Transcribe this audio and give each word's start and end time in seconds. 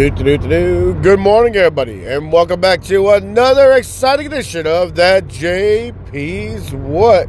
Do, 0.00 0.08
do, 0.08 0.38
do. 0.38 0.94
Good 1.02 1.20
morning, 1.20 1.54
everybody, 1.56 2.06
and 2.06 2.32
welcome 2.32 2.58
back 2.58 2.80
to 2.84 3.10
another 3.10 3.72
exciting 3.72 4.28
edition 4.28 4.66
of 4.66 4.94
That 4.94 5.26
JP's 5.26 6.72
What. 6.72 7.28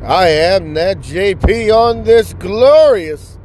I 0.00 0.28
am 0.28 0.72
That 0.72 1.00
JP 1.00 1.76
on 1.76 2.04
this 2.04 2.32
glorious 2.32 3.38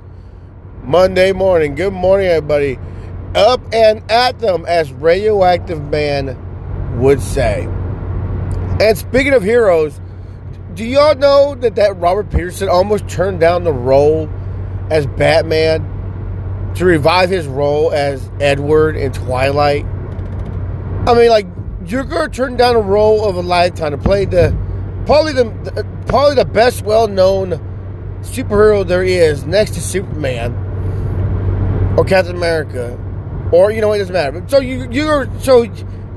Monday 0.82 1.34
morning. 1.34 1.76
Good 1.76 1.92
morning, 1.92 2.28
everybody. 2.28 2.80
Up 3.36 3.60
and 3.74 4.02
at 4.10 4.40
them, 4.40 4.66
as 4.66 4.94
Radioactive 4.94 5.84
Man 5.90 7.02
would 7.02 7.22
say. 7.22 7.66
And 8.80 8.98
speaking 8.98 9.34
of 9.34 9.44
heroes, 9.44 10.00
do 10.74 10.86
y'all 10.86 11.16
know 11.16 11.54
that 11.56 11.76
that 11.76 12.00
Robert 12.00 12.30
Pattinson 12.30 12.70
almost 12.70 13.10
turned 13.10 13.42
down 13.42 13.66
the 13.66 13.74
role 13.74 14.30
as 14.90 15.06
Batman? 15.06 15.91
To 16.76 16.86
revive 16.86 17.30
his 17.30 17.48
role 17.48 17.92
as 17.92 18.30
Edward 18.40 18.96
in 18.96 19.12
Twilight. 19.12 19.86
I 19.86 21.14
mean, 21.14 21.30
like 21.30 21.48
you're 21.86 22.04
gonna 22.04 22.30
turn 22.30 22.58
down 22.58 22.76
a 22.76 22.80
role 22.80 23.26
of 23.28 23.36
a 23.36 23.42
lifetime 23.42 23.92
to 23.92 23.98
play 23.98 24.26
the 24.26 24.56
probably 25.06 25.34
the 25.34 25.86
probably 26.08 26.36
the 26.36 26.46
best 26.46 26.84
well-known 26.84 27.60
superhero 28.22 28.86
there 28.88 29.04
is 29.04 29.46
next 29.46 29.72
to 29.72 29.82
Superman 29.82 30.54
or 31.98 32.06
Captain 32.06 32.36
America, 32.36 32.98
or 33.52 33.72
you 33.72 33.82
know 33.82 33.92
it 33.94 34.00
doesn't 34.00 34.14
matter. 34.14 34.44
So 34.48 34.60
you 34.60 34.88
you're 34.92 35.28
so 35.40 35.64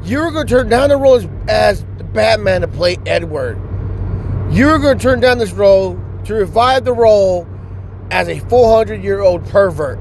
you're 0.05 0.31
gonna 0.31 0.45
turn 0.45 0.69
down 0.69 0.91
the 0.91 0.97
role 0.97 1.17
as, 1.17 1.29
as 1.49 1.83
Batman 2.13 2.61
to 2.61 2.69
play 2.69 2.97
Edward. 3.07 3.59
You're 4.51 4.79
gonna 4.79 4.99
turn 4.99 5.21
down 5.21 5.39
this 5.39 5.53
role 5.53 5.99
to 6.25 6.35
revive 6.35 6.85
the 6.85 6.93
role 6.93 7.49
as 8.11 8.29
a 8.29 8.39
400 8.39 9.03
year 9.03 9.21
old 9.21 9.45
pervert 9.49 9.99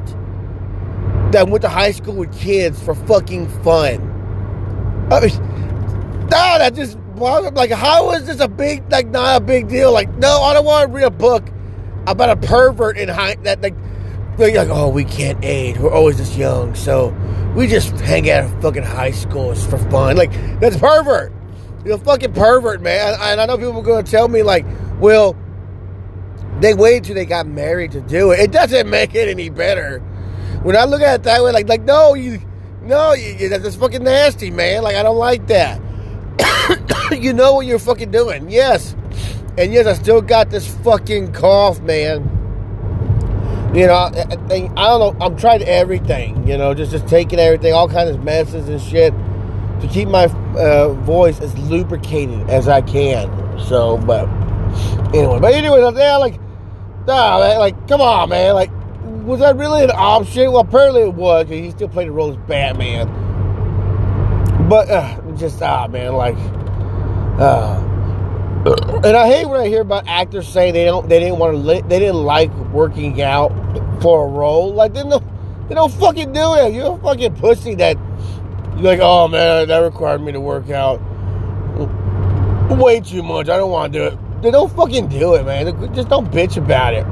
that 1.33 1.49
went 1.49 1.63
to 1.63 1.69
high 1.69 1.91
school 1.91 2.15
with 2.15 2.37
kids 2.39 2.81
for 2.81 2.95
fucking 2.95 3.47
fun. 3.63 4.09
I 5.11 5.19
mean, 5.19 5.39
nah, 6.29 6.57
that 6.59 6.73
just 6.75 6.97
like 7.17 7.71
how 7.71 8.11
is 8.11 8.25
this 8.25 8.39
a 8.39 8.47
big 8.47 8.89
like 8.91 9.07
not 9.07 9.41
a 9.41 9.43
big 9.43 9.67
deal? 9.67 9.91
Like, 9.91 10.13
no, 10.17 10.41
I 10.41 10.53
don't 10.53 10.65
want 10.65 10.89
to 10.89 10.95
read 10.95 11.03
a 11.03 11.11
book 11.11 11.47
about 12.07 12.29
a 12.29 12.47
pervert 12.47 12.97
in 12.97 13.09
high 13.09 13.35
that 13.43 13.61
like 13.61 13.75
like 14.37 14.69
oh 14.69 14.89
we 14.89 15.03
can't 15.03 15.43
age, 15.43 15.77
we're 15.77 15.93
always 15.93 16.17
this 16.17 16.37
young, 16.37 16.75
so 16.75 17.09
we 17.55 17.67
just 17.67 17.91
hang 17.99 18.29
out 18.29 18.45
at 18.45 18.61
fucking 18.61 18.83
high 18.83 19.11
schools 19.11 19.65
for 19.65 19.77
fun. 19.89 20.15
Like 20.15 20.31
that's 20.59 20.77
pervert. 20.77 21.31
You're 21.83 21.95
a 21.95 21.99
fucking 21.99 22.33
pervert, 22.33 22.81
man. 22.81 23.15
And 23.19 23.41
I 23.41 23.45
know 23.45 23.57
people 23.57 23.79
are 23.91 24.03
to 24.03 24.09
tell 24.09 24.27
me 24.29 24.41
like, 24.41 24.65
well, 24.99 25.35
they 26.61 26.73
waited 26.73 27.03
till 27.03 27.15
they 27.15 27.25
got 27.25 27.45
married 27.45 27.91
to 27.91 28.01
do 28.01 28.31
it. 28.31 28.39
It 28.39 28.51
doesn't 28.51 28.89
make 28.89 29.13
it 29.15 29.27
any 29.27 29.49
better 29.49 30.01
when 30.63 30.77
I 30.77 30.85
look 30.85 31.01
at 31.01 31.15
it 31.15 31.23
that 31.23 31.43
way, 31.43 31.51
like, 31.51 31.67
like 31.67 31.83
no, 31.83 32.13
you, 32.13 32.39
no, 32.81 33.13
you, 33.13 33.49
that's 33.49 33.75
fucking 33.75 34.03
nasty, 34.03 34.49
man. 34.49 34.83
Like, 34.83 34.95
I 34.95 35.03
don't 35.03 35.17
like 35.17 35.47
that. 35.47 35.81
you 37.11 37.33
know 37.33 37.55
what 37.55 37.65
you're 37.65 37.79
fucking 37.79 38.11
doing, 38.11 38.49
yes. 38.49 38.95
And 39.57 39.71
yes, 39.71 39.85
I 39.85 39.93
still 39.93 40.21
got 40.21 40.49
this 40.49 40.73
fucking 40.77 41.33
cough, 41.33 41.79
man. 41.81 42.29
You 43.75 43.87
know, 43.87 43.93
I, 43.93 44.07
I, 44.07 44.53
I 44.53 44.67
don't 44.67 44.75
know. 44.77 45.15
I'm 45.19 45.35
trying 45.35 45.63
everything. 45.63 46.47
You 46.47 46.57
know, 46.57 46.73
just 46.73 46.91
just 46.91 47.07
taking 47.07 47.39
everything, 47.39 47.73
all 47.73 47.89
kinds 47.89 48.11
of 48.11 48.23
medicines 48.23 48.69
and 48.69 48.81
shit, 48.81 49.13
to 49.81 49.87
keep 49.91 50.07
my 50.07 50.25
uh, 50.57 50.93
voice 50.93 51.39
as 51.39 51.57
lubricated 51.57 52.49
as 52.49 52.67
I 52.67 52.81
can. 52.81 53.27
So, 53.59 53.97
but 53.97 54.27
anyway, 55.13 55.39
but 55.39 55.53
anyway, 55.53 55.79
yeah, 55.95 56.17
like, 56.17 56.39
nah, 57.07 57.39
man, 57.39 57.59
like, 57.59 57.87
come 57.87 58.01
on, 58.01 58.29
man, 58.29 58.53
like, 58.53 58.69
was 59.23 59.39
that 59.39 59.55
really 59.55 59.83
an 59.83 59.91
option? 59.93 60.51
Well, 60.51 60.61
apparently 60.61 61.01
it 61.03 61.13
was. 61.13 61.45
Because 61.45 61.65
he 61.65 61.71
still 61.71 61.89
played 61.89 62.07
the 62.07 62.11
role 62.11 62.31
as 62.31 62.37
Batman. 62.47 63.07
But 64.69 64.89
uh, 64.89 65.19
just 65.35 65.61
ah 65.61 65.87
man, 65.87 66.13
like, 66.13 66.37
uh, 67.39 67.79
and 69.03 69.17
I 69.17 69.27
hate 69.27 69.45
when 69.45 69.59
I 69.59 69.67
hear 69.67 69.81
about 69.81 70.07
actors 70.07 70.47
say 70.47 70.71
they 70.71 70.85
don't, 70.85 71.09
they 71.09 71.19
didn't 71.19 71.37
want 71.37 71.53
to, 71.53 71.57
li- 71.57 71.81
they 71.81 71.99
didn't 71.99 72.23
like 72.23 72.53
working 72.71 73.21
out 73.21 73.51
for 74.01 74.25
a 74.25 74.29
role. 74.29 74.73
Like 74.73 74.93
they 74.93 75.03
don't, 75.03 75.23
they 75.67 75.75
don't 75.75 75.91
fucking 75.91 76.31
do 76.31 76.55
it. 76.55 76.73
You're 76.73 76.95
a 76.95 76.97
fucking 76.97 77.35
pussy 77.35 77.75
that 77.75 77.97
you're 78.75 78.83
like, 78.83 78.99
oh 79.01 79.27
man, 79.27 79.67
that 79.67 79.79
required 79.79 80.21
me 80.21 80.31
to 80.31 80.39
work 80.39 80.69
out 80.69 81.01
way 82.69 82.99
too 82.99 83.21
much. 83.21 83.49
I 83.49 83.57
don't 83.57 83.71
want 83.71 83.93
to 83.93 83.99
do 83.99 84.05
it. 84.05 84.41
They 84.41 84.51
don't 84.51 84.71
fucking 84.73 85.09
do 85.09 85.35
it, 85.35 85.45
man. 85.45 85.93
Just 85.93 86.09
don't 86.09 86.29
bitch 86.31 86.57
about 86.57 86.93
it. 86.93 87.05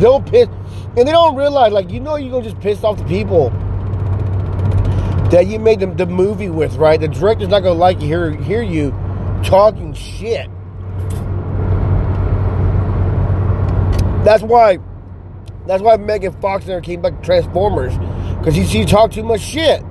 Don't 0.00 0.26
piss. 0.26 0.48
And 0.96 1.08
they 1.08 1.12
don't 1.12 1.34
realize, 1.34 1.72
like, 1.72 1.90
you 1.90 1.98
know, 1.98 2.16
you're 2.16 2.30
going 2.30 2.44
to 2.44 2.50
just 2.50 2.62
piss 2.62 2.84
off 2.84 2.98
the 2.98 3.04
people 3.04 3.50
that 5.30 5.46
you 5.48 5.58
made 5.58 5.80
the, 5.80 5.86
the 5.86 6.06
movie 6.06 6.50
with, 6.50 6.76
right? 6.76 7.00
The 7.00 7.08
director's 7.08 7.48
not 7.48 7.60
going 7.60 7.74
to 7.74 7.80
like 7.80 8.00
you, 8.00 8.06
hear, 8.06 8.30
hear 8.30 8.62
you 8.62 8.90
talking 9.42 9.92
shit. 9.92 10.48
That's 14.24 14.42
why, 14.42 14.78
that's 15.66 15.82
why 15.82 15.96
Megan 15.96 16.32
Fox 16.40 16.66
never 16.66 16.80
came 16.80 17.02
back 17.02 17.16
to 17.18 17.22
Transformers. 17.24 17.92
Because 18.38 18.54
she, 18.54 18.64
she 18.64 18.84
talked 18.84 19.14
too 19.14 19.24
much 19.24 19.40
shit 19.40 19.82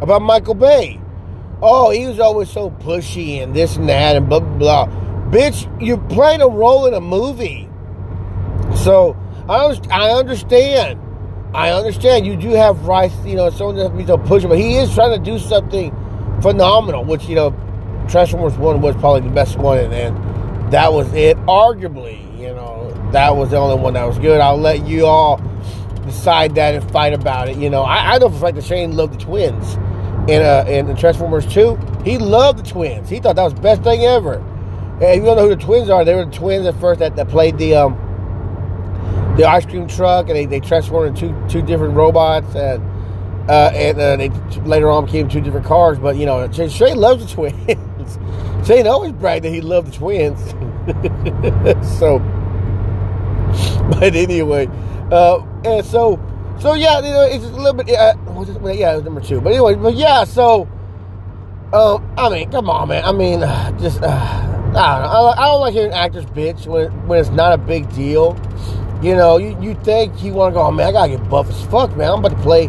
about 0.00 0.22
Michael 0.22 0.54
Bay. 0.54 0.98
Oh, 1.60 1.90
he 1.90 2.06
was 2.06 2.18
always 2.18 2.50
so 2.50 2.70
pushy 2.70 3.42
and 3.42 3.54
this 3.54 3.76
and 3.76 3.88
that 3.88 4.16
and 4.16 4.28
blah, 4.28 4.40
blah, 4.40 4.86
blah. 4.86 4.86
Bitch, 5.30 5.68
you're 5.84 5.98
playing 5.98 6.40
a 6.40 6.48
role 6.48 6.86
in 6.86 6.94
a 6.94 7.00
movie. 7.00 7.68
So, 8.76 9.16
I, 9.48 9.78
I 9.90 10.10
understand. 10.10 11.00
I 11.54 11.70
understand. 11.70 12.26
You 12.26 12.36
do 12.36 12.50
have 12.50 12.86
rights, 12.86 13.14
you 13.24 13.36
know, 13.36 13.50
someone 13.50 13.76
that 13.76 13.94
needs 13.94 14.08
to 14.08 14.18
push 14.18 14.42
him, 14.42 14.50
but 14.50 14.58
he 14.58 14.76
is 14.76 14.94
trying 14.94 15.18
to 15.18 15.24
do 15.24 15.38
something 15.38 15.94
phenomenal, 16.42 17.04
which, 17.04 17.26
you 17.26 17.34
know, 17.34 17.50
Transformers 18.08 18.56
1 18.56 18.80
was 18.80 18.94
probably 18.96 19.22
the 19.22 19.34
best 19.34 19.56
one, 19.58 19.78
and 19.78 19.92
then 19.92 20.70
that 20.70 20.92
was 20.92 21.12
it. 21.14 21.36
Arguably, 21.46 22.38
you 22.38 22.48
know, 22.48 22.92
that 23.12 23.36
was 23.36 23.50
the 23.50 23.56
only 23.56 23.80
one 23.80 23.94
that 23.94 24.04
was 24.04 24.18
good. 24.18 24.40
I'll 24.40 24.58
let 24.58 24.86
you 24.86 25.06
all 25.06 25.40
decide 26.04 26.54
that 26.56 26.74
and 26.74 26.90
fight 26.90 27.12
about 27.12 27.48
it. 27.48 27.56
You 27.56 27.70
know, 27.70 27.82
I, 27.82 28.14
I 28.14 28.18
know 28.18 28.28
for 28.28 28.36
a 28.36 28.40
fact 28.40 28.56
that 28.56 28.64
Shane 28.64 28.96
loved 28.96 29.14
the 29.14 29.18
twins 29.18 29.74
in 30.28 30.42
uh, 30.42 30.64
in 30.68 30.86
the 30.86 30.94
Transformers 30.94 31.46
2. 31.46 31.78
He 32.04 32.18
loved 32.18 32.60
the 32.60 32.68
twins. 32.68 33.08
He 33.08 33.18
thought 33.20 33.36
that 33.36 33.42
was 33.42 33.54
the 33.54 33.60
best 33.60 33.82
thing 33.82 34.04
ever. 34.04 34.34
And 34.94 35.02
if 35.02 35.16
you 35.16 35.24
don't 35.24 35.36
know 35.36 35.48
who 35.48 35.56
the 35.56 35.62
twins 35.62 35.90
are, 35.90 36.04
they 36.04 36.14
were 36.14 36.24
the 36.24 36.30
twins 36.30 36.66
at 36.66 36.78
first 36.80 37.00
that, 37.00 37.16
that 37.16 37.28
played 37.28 37.58
the 37.58 37.74
um, 37.74 38.05
the 39.36 39.44
ice 39.44 39.66
cream 39.66 39.86
truck, 39.86 40.28
and 40.28 40.36
they, 40.36 40.46
they 40.46 40.60
transformed 40.60 41.08
into 41.08 41.28
two 41.28 41.48
two 41.48 41.66
different 41.66 41.94
robots, 41.94 42.54
and 42.54 42.82
uh, 43.50 43.70
and 43.74 43.98
uh, 43.98 44.16
they 44.16 44.30
later 44.60 44.90
on 44.90 45.04
became 45.04 45.28
two 45.28 45.40
different 45.40 45.66
cars. 45.66 45.98
But 45.98 46.16
you 46.16 46.26
know, 46.26 46.50
Shane 46.50 46.96
loves 46.96 47.24
the 47.24 47.32
twins. 47.34 48.18
Shane 48.66 48.86
always 48.86 49.12
bragged 49.12 49.44
that 49.44 49.50
he 49.50 49.60
loved 49.60 49.88
the 49.88 49.92
twins. 49.92 50.40
so, 51.98 52.18
but 53.90 54.14
anyway, 54.14 54.68
uh, 55.10 55.44
and 55.64 55.84
so 55.84 56.20
so 56.58 56.72
yeah, 56.74 56.98
you 56.98 57.12
know, 57.12 57.22
it's 57.22 57.44
a 57.44 57.48
little 57.48 57.74
bit. 57.74 57.90
Uh, 57.90 58.14
yeah, 58.72 58.92
it 58.92 58.96
was 58.96 59.04
number 59.04 59.20
two. 59.20 59.40
But 59.40 59.52
anyway, 59.52 59.74
but 59.74 59.94
yeah, 59.94 60.24
so. 60.24 60.68
Um, 61.72 62.08
I 62.16 62.28
mean, 62.28 62.48
come 62.52 62.70
on, 62.70 62.88
man. 62.88 63.04
I 63.04 63.10
mean, 63.10 63.40
just 63.80 64.00
uh, 64.00 64.06
I 64.06 64.42
don't 64.70 64.76
know. 64.76 65.26
I, 65.26 65.32
I 65.32 65.46
don't 65.48 65.60
like 65.60 65.72
hearing 65.72 65.92
actors 65.92 66.24
bitch 66.26 66.66
when 66.68 66.90
when 67.08 67.18
it's 67.18 67.30
not 67.30 67.52
a 67.52 67.58
big 67.58 67.92
deal. 67.92 68.34
You 69.02 69.14
know, 69.14 69.36
you, 69.36 69.56
you 69.60 69.74
think 69.82 70.22
you 70.22 70.32
want 70.32 70.54
to 70.54 70.58
go, 70.58 70.66
oh, 70.66 70.70
man, 70.70 70.88
I 70.88 70.92
gotta 70.92 71.16
get 71.16 71.28
buff 71.28 71.50
as 71.50 71.62
fuck, 71.66 71.94
man. 71.96 72.10
I'm 72.10 72.18
about 72.20 72.36
to 72.36 72.42
play, 72.42 72.68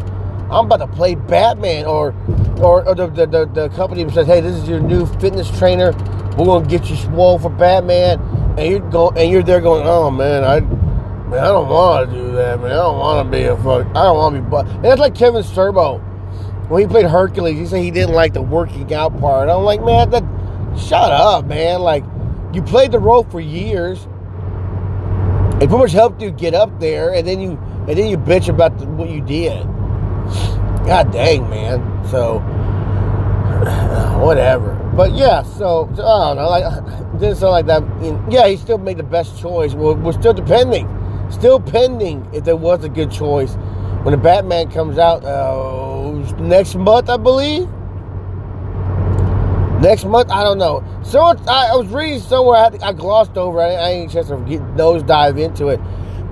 I'm 0.52 0.66
about 0.66 0.78
to 0.78 0.88
play 0.88 1.16
Batman, 1.16 1.86
or 1.86 2.14
or, 2.60 2.88
or 2.88 2.96
the, 2.96 3.08
the, 3.08 3.26
the, 3.26 3.46
the 3.46 3.70
company 3.70 4.10
says, 4.12 4.28
hey, 4.28 4.42
this 4.42 4.56
is 4.56 4.68
your 4.68 4.80
new 4.80 5.06
fitness 5.06 5.50
trainer. 5.58 5.92
We're 6.38 6.46
gonna 6.46 6.68
get 6.68 6.90
you 6.90 6.96
swole 6.98 7.40
for 7.40 7.50
Batman, 7.50 8.20
and 8.58 8.70
you're 8.70 8.92
going, 8.92 9.18
and 9.18 9.32
you're 9.32 9.44
there 9.44 9.62
going, 9.62 9.88
oh 9.88 10.12
man, 10.12 10.44
I, 10.44 10.60
man, 10.60 11.40
I 11.40 11.48
don't 11.48 11.70
want 11.70 12.10
to 12.10 12.16
do 12.16 12.32
that, 12.34 12.60
man. 12.60 12.72
I 12.72 12.76
don't 12.76 13.00
want 13.00 13.32
to 13.32 13.38
be 13.38 13.44
a 13.46 13.56
fuck. 13.58 13.88
I 13.88 14.04
don't 14.04 14.18
want 14.18 14.36
to 14.36 14.42
be 14.42 14.50
buff. 14.50 14.68
And 14.68 14.84
that's 14.84 15.00
like 15.00 15.16
Kevin 15.16 15.44
Sorbo 15.44 16.02
when 16.70 16.82
he 16.82 16.88
played 16.88 17.06
Hercules. 17.06 17.58
He 17.58 17.66
said 17.66 17.82
he 17.82 17.92
didn't 17.92 18.16
like 18.16 18.34
the 18.34 18.42
working 18.42 18.94
out 18.94 19.18
part. 19.20 19.50
I'm 19.50 19.64
like, 19.64 19.82
man, 19.82 20.10
that, 20.10 20.24
shut 20.78 21.12
up, 21.12 21.46
man. 21.46 21.80
Like, 21.80 22.04
you 22.54 22.62
played 22.62 22.92
the 22.92 23.00
role 23.00 23.24
for 23.24 23.40
years 23.40 24.08
it 25.58 25.70
pretty 25.70 25.78
much 25.78 25.92
helped 25.92 26.22
you 26.22 26.32
get 26.32 26.54
up 26.54 26.80
there, 26.80 27.14
and 27.14 27.28
then 27.28 27.40
you 27.40 27.52
and 27.88 27.98
then 27.98 28.08
you 28.08 28.18
bitch 28.18 28.50
about 28.50 28.78
the, 28.78 28.86
what 28.86 29.10
you 29.10 29.22
did. 29.22 29.64
God 30.86 31.12
dang, 31.12 31.50
man. 31.50 32.08
So 32.10 32.40
whatever. 34.24 34.76
But 34.96 35.14
yeah, 35.14 35.44
so, 35.44 35.90
so 35.96 36.06
I 36.06 36.34
don't 36.34 36.38
know. 36.38 36.50
Like 36.50 37.12
didn't 37.20 37.38
sound 37.38 37.52
like 37.52 37.66
that. 37.68 37.84
yeah, 38.32 38.48
he 38.48 38.58
still 38.58 38.78
made 38.78 38.98
the 38.98 39.04
best 39.04 39.40
choice. 39.40 39.74
We're, 39.74 39.96
we're 39.96 40.12
still 40.12 40.34
depending, 40.34 40.88
still 41.32 41.60
pending 41.60 42.28
if 42.34 42.44
there 42.44 42.56
was 42.56 42.84
a 42.84 42.90
good 42.90 43.12
choice 43.12 43.56
when 44.04 44.12
the 44.12 44.18
Batman 44.18 44.72
comes 44.72 44.98
out 44.98 45.26
uh, 45.26 46.12
next 46.40 46.76
month, 46.76 47.10
I 47.10 47.18
believe. 47.18 47.68
Next 49.88 50.04
month, 50.04 50.30
I 50.30 50.44
don't 50.44 50.58
know. 50.58 50.84
So 51.02 51.22
I, 51.22 51.74
was 51.74 51.88
reading 51.88 52.20
somewhere, 52.20 52.58
I, 52.58 52.90
I 52.90 52.92
glossed 52.92 53.38
over. 53.38 53.62
I, 53.62 53.70
didn't 53.70 53.80
I 53.80 53.90
ain't 53.92 54.12
chance 54.12 54.28
to 54.28 54.38
get 54.46 54.62
nose 54.76 55.02
dive 55.02 55.38
into 55.38 55.70
it, 55.70 55.78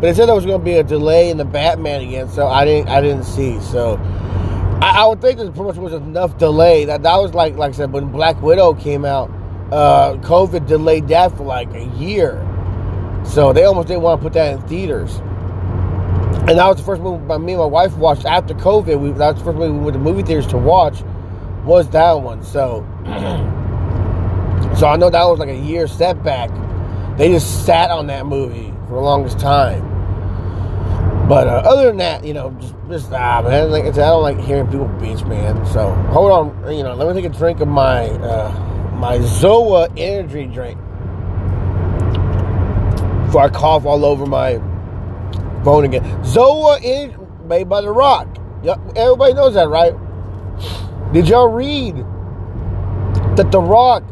but 0.01 0.09
it 0.09 0.17
said 0.17 0.25
there 0.25 0.35
was 0.35 0.45
going 0.45 0.59
to 0.59 0.65
be 0.65 0.73
a 0.73 0.83
delay 0.83 1.29
in 1.29 1.37
the 1.37 1.45
Batman 1.45 2.01
again. 2.01 2.27
So 2.27 2.47
I 2.47 2.65
didn't, 2.65 2.89
I 2.89 2.99
didn't 2.99 3.23
see. 3.23 3.57
So 3.61 3.95
I, 4.81 4.95
I 4.97 5.05
would 5.05 5.21
think 5.21 5.37
there 5.37 5.49
pretty 5.51 5.63
much 5.63 5.77
was 5.77 5.93
enough 5.93 6.37
delay 6.37 6.83
that 6.83 7.03
that 7.03 7.15
was 7.15 7.33
like 7.33 7.55
like 7.55 7.69
I 7.69 7.71
said 7.77 7.93
when 7.93 8.11
Black 8.11 8.41
Widow 8.41 8.73
came 8.73 9.05
out, 9.05 9.29
uh, 9.71 10.15
COVID 10.17 10.67
delayed 10.67 11.07
that 11.07 11.37
for 11.37 11.45
like 11.45 11.73
a 11.75 11.85
year, 11.95 12.45
so 13.23 13.53
they 13.53 13.63
almost 13.63 13.87
didn't 13.87 14.03
want 14.03 14.19
to 14.19 14.23
put 14.25 14.33
that 14.33 14.53
in 14.53 14.67
theaters. 14.67 15.15
And 16.49 16.59
that 16.59 16.67
was 16.67 16.75
the 16.75 16.83
first 16.83 17.01
movie 17.01 17.23
my, 17.23 17.37
me 17.37 17.53
and 17.53 17.61
my 17.61 17.67
wife 17.67 17.95
watched 17.95 18.25
after 18.25 18.53
COVID. 18.53 18.99
We, 18.99 19.11
that 19.11 19.35
was 19.35 19.37
the 19.37 19.45
first 19.45 19.57
movie 19.57 19.71
we 19.71 19.79
went 19.79 19.93
to 19.93 19.99
movie 19.99 20.23
theaters 20.23 20.47
to 20.47 20.57
watch 20.57 21.03
was 21.63 21.87
that 21.91 22.21
one. 22.21 22.43
So, 22.43 22.85
so 23.05 24.87
I 24.87 24.95
know 24.97 25.09
that 25.09 25.23
was 25.25 25.39
like 25.39 25.49
a 25.49 25.55
year 25.55 25.87
setback. 25.87 26.49
They 27.17 27.29
just 27.29 27.65
sat 27.65 27.91
on 27.91 28.07
that 28.07 28.25
movie 28.25 28.73
for 28.87 28.95
the 28.95 29.01
longest 29.01 29.39
time. 29.39 29.91
But 31.29 31.47
uh, 31.47 31.61
other 31.65 31.87
than 31.87 31.97
that, 31.97 32.23
you 32.23 32.33
know, 32.33 32.51
just 32.59 32.75
just 32.89 33.11
ah 33.11 33.41
man, 33.41 33.71
like 33.71 33.83
I 33.83 33.91
said, 33.91 34.03
I 34.03 34.09
don't 34.09 34.23
like 34.23 34.39
hearing 34.39 34.67
people 34.67 34.87
bitch, 34.87 35.27
man. 35.27 35.65
So 35.67 35.91
hold 36.11 36.31
on, 36.31 36.75
you 36.75 36.83
know, 36.83 36.93
let 36.95 37.07
me 37.07 37.21
take 37.21 37.31
a 37.31 37.35
drink 37.35 37.61
of 37.61 37.67
my 37.67 38.09
uh, 38.09 38.51
my 38.95 39.17
Zoa 39.19 39.91
energy 39.97 40.45
drink 40.45 40.79
before 43.25 43.41
I 43.41 43.49
cough 43.49 43.85
all 43.85 44.03
over 44.03 44.25
my 44.25 44.57
phone 45.63 45.85
again. 45.85 46.03
Zoa 46.23 46.79
is 46.83 47.13
made 47.45 47.69
by 47.69 47.81
The 47.81 47.91
Rock. 47.91 48.27
Yep, 48.63 48.79
everybody 48.95 49.33
knows 49.33 49.53
that, 49.53 49.67
right? 49.69 49.93
Did 51.13 51.27
y'all 51.27 51.49
read 51.49 52.05
that 53.35 53.51
The 53.51 53.59
Rock 53.59 54.03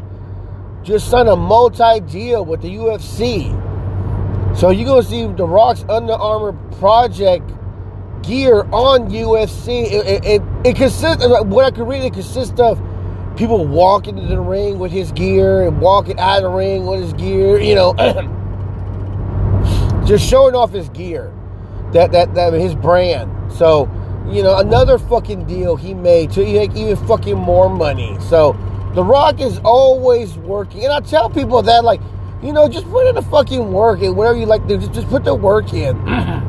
just 0.82 1.10
signed 1.10 1.28
a 1.28 1.36
multi 1.36 2.00
deal 2.00 2.44
with 2.44 2.62
the 2.62 2.68
UFC? 2.68 3.60
So 4.56 4.70
you're 4.70 4.86
gonna 4.86 5.02
see 5.02 5.26
The 5.26 5.46
Rock's 5.46 5.84
Under 5.88 6.12
Armour 6.12 6.52
project 6.78 7.50
gear 8.22 8.62
on 8.72 9.10
UFC. 9.10 9.84
It, 9.84 10.06
it, 10.06 10.24
it, 10.24 10.42
it 10.64 10.76
consists 10.76 11.24
of 11.24 11.48
what 11.48 11.64
I 11.64 11.70
could 11.70 11.88
read. 11.88 12.04
It 12.04 12.14
consists 12.14 12.58
of 12.60 12.80
people 13.36 13.66
walking 13.66 14.18
into 14.18 14.34
the 14.34 14.40
ring 14.40 14.78
with 14.78 14.92
his 14.92 15.12
gear 15.12 15.66
and 15.66 15.80
walking 15.80 16.18
out 16.18 16.38
of 16.38 16.44
the 16.44 16.50
ring 16.50 16.86
with 16.86 17.00
his 17.00 17.12
gear. 17.14 17.60
You 17.60 17.74
know, 17.74 17.94
just 20.06 20.28
showing 20.28 20.54
off 20.54 20.72
his 20.72 20.88
gear, 20.90 21.32
that 21.92 22.12
that 22.12 22.34
that 22.34 22.52
his 22.52 22.74
brand. 22.74 23.52
So 23.52 23.90
you 24.28 24.42
know, 24.42 24.58
another 24.58 24.98
fucking 24.98 25.46
deal 25.46 25.76
he 25.76 25.94
made 25.94 26.30
to 26.32 26.40
make 26.40 26.74
even 26.74 26.96
fucking 27.06 27.36
more 27.36 27.68
money. 27.68 28.16
So 28.20 28.56
The 28.94 29.02
Rock 29.02 29.40
is 29.40 29.58
always 29.64 30.38
working, 30.38 30.84
and 30.84 30.92
I 30.92 31.00
tell 31.00 31.28
people 31.28 31.62
that 31.62 31.84
like 31.84 32.00
you 32.44 32.52
know, 32.52 32.68
just 32.68 32.88
put 32.90 33.06
in 33.06 33.14
the 33.14 33.22
fucking 33.22 33.72
work 33.72 34.02
and 34.02 34.14
whatever 34.14 34.36
you 34.36 34.44
like 34.44 34.68
to 34.68 34.76
just, 34.76 34.92
just 34.92 35.08
put 35.08 35.24
the 35.24 35.34
work 35.34 35.72
in. 35.72 35.96
and 36.06 36.44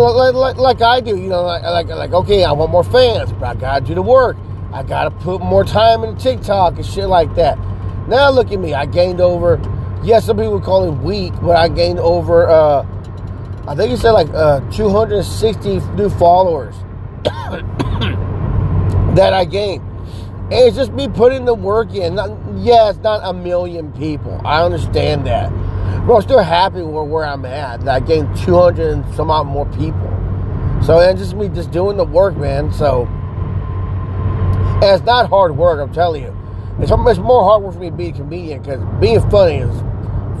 like, 0.00 0.34
like, 0.34 0.56
like, 0.56 0.80
I 0.80 1.00
do, 1.00 1.18
you 1.18 1.28
know, 1.28 1.42
like, 1.42 1.62
like, 1.62 1.88
like, 1.88 2.12
okay, 2.12 2.42
I 2.42 2.52
want 2.52 2.70
more 2.70 2.82
fans, 2.82 3.30
but 3.32 3.44
I 3.44 3.54
gotta 3.54 3.84
do 3.84 3.94
the 3.94 4.00
work. 4.00 4.38
I 4.72 4.82
gotta 4.82 5.10
put 5.10 5.42
more 5.42 5.64
time 5.64 6.02
in 6.02 6.16
TikTok 6.16 6.76
and 6.76 6.86
shit 6.86 7.08
like 7.08 7.34
that. 7.34 7.58
Now 8.08 8.30
look 8.30 8.52
at 8.52 8.58
me, 8.58 8.72
I 8.72 8.86
gained 8.86 9.20
over, 9.20 9.60
yes, 10.02 10.24
some 10.24 10.38
people 10.38 10.62
call 10.62 10.88
it 10.88 10.92
weak, 11.02 11.34
but 11.42 11.56
I 11.56 11.68
gained 11.68 11.98
over, 11.98 12.48
uh, 12.48 12.86
I 13.68 13.74
think 13.74 13.90
you 13.90 13.98
said 13.98 14.12
like 14.12 14.30
uh, 14.30 14.60
260 14.70 15.80
new 15.94 16.08
followers 16.08 16.74
that 19.14 19.34
I 19.34 19.44
gained. 19.44 19.85
And 20.46 20.54
it's 20.54 20.76
just 20.76 20.92
me 20.92 21.08
putting 21.08 21.44
the 21.44 21.54
work 21.54 21.92
in. 21.94 22.14
Not, 22.14 22.30
yeah, 22.56 22.90
it's 22.90 22.98
not 23.00 23.20
a 23.24 23.32
million 23.32 23.92
people. 23.92 24.40
I 24.44 24.62
understand 24.62 25.26
that. 25.26 25.50
But 26.06 26.14
I'm 26.14 26.22
still 26.22 26.42
happy 26.42 26.82
with 26.82 27.08
where 27.08 27.24
I'm 27.24 27.44
at. 27.44 27.86
I 27.88 28.00
gained 28.00 28.36
200 28.38 28.92
and 28.92 29.14
some 29.14 29.30
odd 29.30 29.48
more 29.48 29.66
people. 29.66 30.12
So 30.84 31.00
it's 31.00 31.20
just 31.20 31.34
me 31.34 31.48
just 31.48 31.70
doing 31.72 31.96
the 31.96 32.04
work, 32.04 32.36
man. 32.36 32.72
So 32.72 33.08
and 34.76 34.84
it's 34.84 35.04
not 35.04 35.30
hard 35.30 35.56
work, 35.56 35.80
I'm 35.80 35.92
telling 35.94 36.22
you. 36.22 36.36
It's, 36.80 36.92
it's 36.92 37.18
more 37.18 37.44
hard 37.44 37.62
work 37.62 37.72
for 37.72 37.80
me 37.80 37.88
to 37.88 37.96
be 37.96 38.08
a 38.08 38.12
comedian 38.12 38.60
because 38.60 38.84
being 39.00 39.20
funny 39.30 39.56
is 39.56 39.74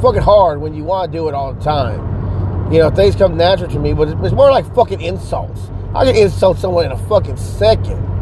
fucking 0.02 0.20
hard 0.20 0.60
when 0.60 0.74
you 0.74 0.84
want 0.84 1.10
to 1.10 1.18
do 1.18 1.26
it 1.28 1.34
all 1.34 1.54
the 1.54 1.60
time. 1.62 2.70
You 2.70 2.80
know, 2.80 2.90
things 2.90 3.16
come 3.16 3.38
natural 3.38 3.70
to 3.70 3.78
me, 3.78 3.94
but 3.94 4.08
it's 4.08 4.34
more 4.34 4.50
like 4.50 4.72
fucking 4.74 5.00
insults. 5.00 5.70
I 5.94 6.04
can 6.04 6.14
insult 6.14 6.58
someone 6.58 6.84
in 6.84 6.92
a 6.92 6.98
fucking 7.08 7.38
second. 7.38 8.15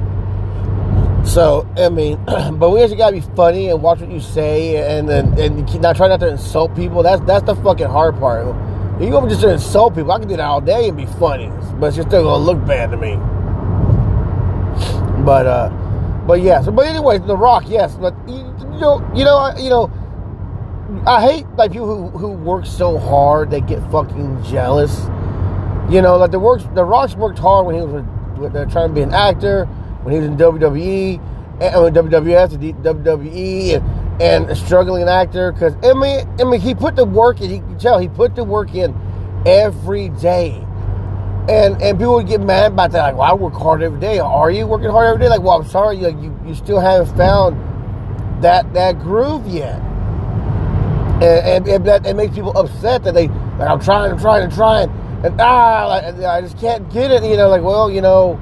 So 1.25 1.67
I 1.77 1.89
mean, 1.89 2.23
but 2.27 2.71
we 2.71 2.83
actually 2.83 2.99
gotta 2.99 3.17
be 3.17 3.23
funny 3.35 3.71
and 3.71 3.83
watch 3.83 4.01
what 4.01 4.11
you 4.11 4.21
say, 4.21 4.77
and 4.77 5.09
and, 5.09 5.39
and 5.39 5.81
not 5.81 5.97
try 5.97 6.09
not 6.09 6.21
to 6.21 6.29
insult 6.29 6.77
people. 6.77 7.03
That's 7.03 7.23
that's 7.25 7.45
the 7.45 7.57
fucking 7.57 7.87
hard 7.87 8.19
part. 8.19 8.47
You 9.01 9.11
go 9.11 9.27
just 9.29 9.43
insult 9.43 9.95
people. 9.95 10.13
I 10.13 10.19
can 10.19 10.29
do 10.29 10.37
that 10.37 10.45
all 10.45 10.61
day 10.61 10.89
and 10.89 10.97
be 10.97 11.07
funny, 11.07 11.51
but 11.81 11.95
you're 11.97 12.07
still 12.07 12.25
gonna 12.25 12.45
look 12.45 12.65
bad 12.67 12.91
to 12.91 12.97
me. 12.97 13.17
But 15.25 15.47
uh, 15.47 15.71
but 16.27 16.43
yeah. 16.43 16.61
So 16.63 16.71
but 16.71 16.87
anyway, 16.87 17.19
The 17.19 17.37
Rock, 17.37 17.65
yes. 17.67 17.97
But 17.97 18.15
you, 18.29 18.37
you 18.37 18.81
know, 18.81 19.11
you 19.15 19.25
know, 19.25 19.53
you 19.57 19.71
know. 19.71 19.91
I 21.07 21.23
hate 21.23 21.47
like 21.57 21.73
people 21.73 21.87
who, 21.87 22.17
who 22.17 22.29
work 22.33 22.67
so 22.67 22.99
hard 22.99 23.51
they 23.51 23.63
get 23.63 23.81
fucking 23.91 24.45
jealous. 24.45 25.05
You 25.91 26.03
know, 26.03 26.17
like 26.19 26.31
the 26.31 26.39
works 26.39 26.65
the 26.75 26.85
Rock's 26.85 27.17
worked 27.17 27.39
hard 27.39 27.67
when 27.67 27.75
he 27.75 27.81
was 27.81 28.05
with, 28.39 28.53
with, 28.53 28.71
trying 28.71 28.89
to 28.89 28.95
be 28.95 29.01
an 29.01 29.13
actor 29.13 29.67
when 30.05 30.13
he 30.15 30.21
was 30.21 30.29
in 30.29 30.37
WWE 30.37 31.19
and 31.61 31.97
WWF 31.97 32.51
to 32.51 32.59
WWE 32.59 33.75
and, 33.77 34.23
and 34.23 34.51
a 34.51 34.57
struggling 34.57 35.09
actor 35.09 35.51
because 35.53 35.75
I 35.83 35.95
mean, 35.95 36.29
I 36.39 36.45
mean 36.45 36.61
he 36.61 36.75
put 36.75 36.95
the 36.95 37.05
work 37.05 37.41
in. 37.41 37.51
You 37.51 37.59
can 37.59 37.79
tell 37.79 37.99
he 37.99 38.09
put 38.09 38.37
the 38.37 38.45
work 38.45 38.75
in 38.75 38.95
every 39.47 40.11
day. 40.11 40.61
And 41.49 41.81
and 41.83 41.99
people 41.99 42.15
would 42.15 42.27
get 42.27 42.41
mad 42.41 42.73
about 42.73 42.93
that. 42.93 43.03
Like, 43.03 43.17
well, 43.17 43.31
I 43.31 43.35
work 43.35 43.55
hard 43.55 43.83
every 43.83 44.01
day. 44.01 44.19
Are 44.19 44.51
you 44.51 44.67
working 44.67 44.91
hard 44.91 45.07
every 45.07 45.21
day? 45.21 45.29
Like, 45.29 45.43
well, 45.43 45.61
I'm 45.61 45.69
sorry, 45.69 45.97
you 45.99 46.09
you, 46.09 46.39
you 46.47 46.55
still 46.55 46.81
haven't 46.81 47.15
found 47.17 48.43
that 48.43 48.73
that 48.75 48.99
groove 48.99 49.47
yet. 49.47 49.81
And, 51.15 51.23
and, 51.23 51.69
and 51.69 51.87
that 51.87 52.07
it 52.07 52.15
makes 52.17 52.35
people 52.35 52.57
upset 52.59 53.05
that 53.05 53.15
they 53.15 53.29
like 53.29 53.69
I'm 53.69 53.81
trying, 53.81 54.13
I'm 54.13 54.19
trying, 54.19 54.43
I'm 54.43 54.51
trying, 54.51 54.91
and 55.25 55.41
ah, 55.41 55.87
like, 55.87 56.25
I 56.25 56.41
just 56.41 56.59
can't 56.59 56.91
get 56.93 57.11
it. 57.11 57.23
You 57.23 57.37
know, 57.37 57.49
like, 57.49 57.63
well, 57.63 57.91
you 57.91 58.01
know 58.01 58.41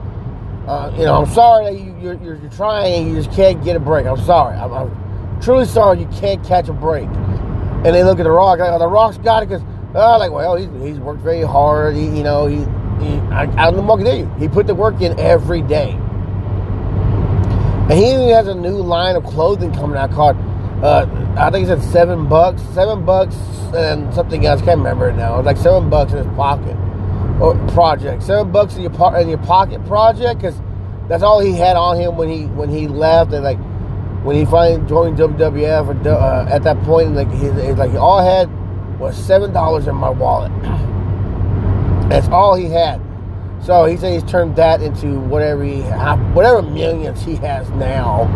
uh, 0.66 0.92
you 0.96 1.04
know, 1.04 1.22
I'm 1.22 1.32
sorry 1.32 1.64
that 1.64 1.80
you, 1.80 1.96
you're, 2.00 2.14
you're, 2.22 2.50
trying 2.50 2.94
and 2.94 3.08
you 3.08 3.20
just 3.20 3.34
can't 3.34 3.64
get 3.64 3.74
a 3.74 3.80
break. 3.80 4.06
I'm 4.06 4.20
sorry. 4.24 4.56
I'm, 4.56 4.72
I'm, 4.72 5.40
truly 5.40 5.64
sorry 5.64 5.98
you 5.98 6.06
can't 6.06 6.44
catch 6.44 6.68
a 6.68 6.72
break. 6.72 7.08
And 7.08 7.86
they 7.86 8.04
look 8.04 8.20
at 8.20 8.22
the 8.22 8.30
Rock, 8.30 8.60
like, 8.60 8.70
oh, 8.70 8.78
the 8.78 8.86
Rock's 8.86 9.18
got 9.18 9.42
it 9.42 9.48
because, 9.48 9.62
oh, 9.96 10.18
like, 10.18 10.30
well, 10.30 10.54
he's, 10.54 10.68
he's 10.80 11.00
worked 11.00 11.20
very 11.20 11.42
hard. 11.42 11.96
He, 11.96 12.04
you 12.04 12.22
know, 12.22 12.46
he, 12.46 12.58
he 13.04 13.18
I, 13.32 13.42
I 13.56 13.70
don't 13.72 13.84
know 13.84 14.12
you. 14.12 14.32
He 14.38 14.46
put 14.46 14.68
the 14.68 14.74
work 14.74 15.00
in 15.00 15.18
every 15.18 15.62
day. 15.62 15.90
And 17.90 17.92
he 17.92 18.12
even 18.12 18.28
has 18.28 18.46
a 18.46 18.54
new 18.54 18.76
line 18.76 19.16
of 19.16 19.24
clothing 19.24 19.72
coming 19.72 19.96
out 19.96 20.12
called, 20.12 20.36
uh, 20.84 21.06
I 21.36 21.50
think 21.50 21.66
he 21.66 21.74
said 21.74 21.82
seven 21.82 22.28
bucks, 22.28 22.62
seven 22.72 23.04
bucks 23.04 23.34
and 23.74 24.14
something 24.14 24.46
else. 24.46 24.62
I 24.62 24.66
can't 24.66 24.78
remember 24.78 25.08
it 25.08 25.16
now. 25.16 25.34
It 25.34 25.38
was 25.38 25.46
like 25.46 25.56
seven 25.56 25.90
bucks 25.90 26.12
in 26.12 26.19
his 26.19 26.36
pocket 26.36 26.76
project. 27.72 28.22
Seven 28.22 28.53
bucks 28.53 28.77
in 28.77 28.82
your 28.82 29.19
in 29.19 29.29
your 29.29 29.39
pocket 29.39 29.84
project 29.86 30.41
because 30.41 30.60
that's 31.08 31.22
all 31.22 31.41
he 31.41 31.53
had 31.53 31.77
on 31.77 31.98
him 32.01 32.17
when 32.17 32.29
he 32.29 32.46
when 32.46 32.69
he 32.69 32.89
left 32.89 33.32
and 33.32 33.44
like 33.44 33.58
when 34.24 34.36
he 34.36 34.44
finally 34.44 34.86
joined 34.89 35.19
WWF 35.19 36.06
or, 36.06 36.08
uh, 36.08 36.46
at 36.48 36.62
that 36.62 36.81
point. 36.82 37.15
Like 37.15 37.31
he, 37.32 37.51
like 37.51 37.93
all 37.94 38.22
had 38.22 38.48
was 38.98 39.17
seven 39.17 39.53
dollars 39.53 39.86
in 39.86 39.94
my 39.94 40.10
wallet. 40.10 40.53
that's 42.08 42.29
all 42.29 42.55
he 42.55 42.67
had. 42.67 43.01
So 43.62 43.84
he 43.84 43.96
said 43.96 44.12
he's 44.12 44.29
turned 44.29 44.56
that 44.56 44.82
into 44.82 45.20
whatever 45.20 45.62
he 45.62 45.82
whatever 46.34 46.62
millions 46.62 47.22
he 47.22 47.36
has 47.36 47.69
now. 47.70 48.27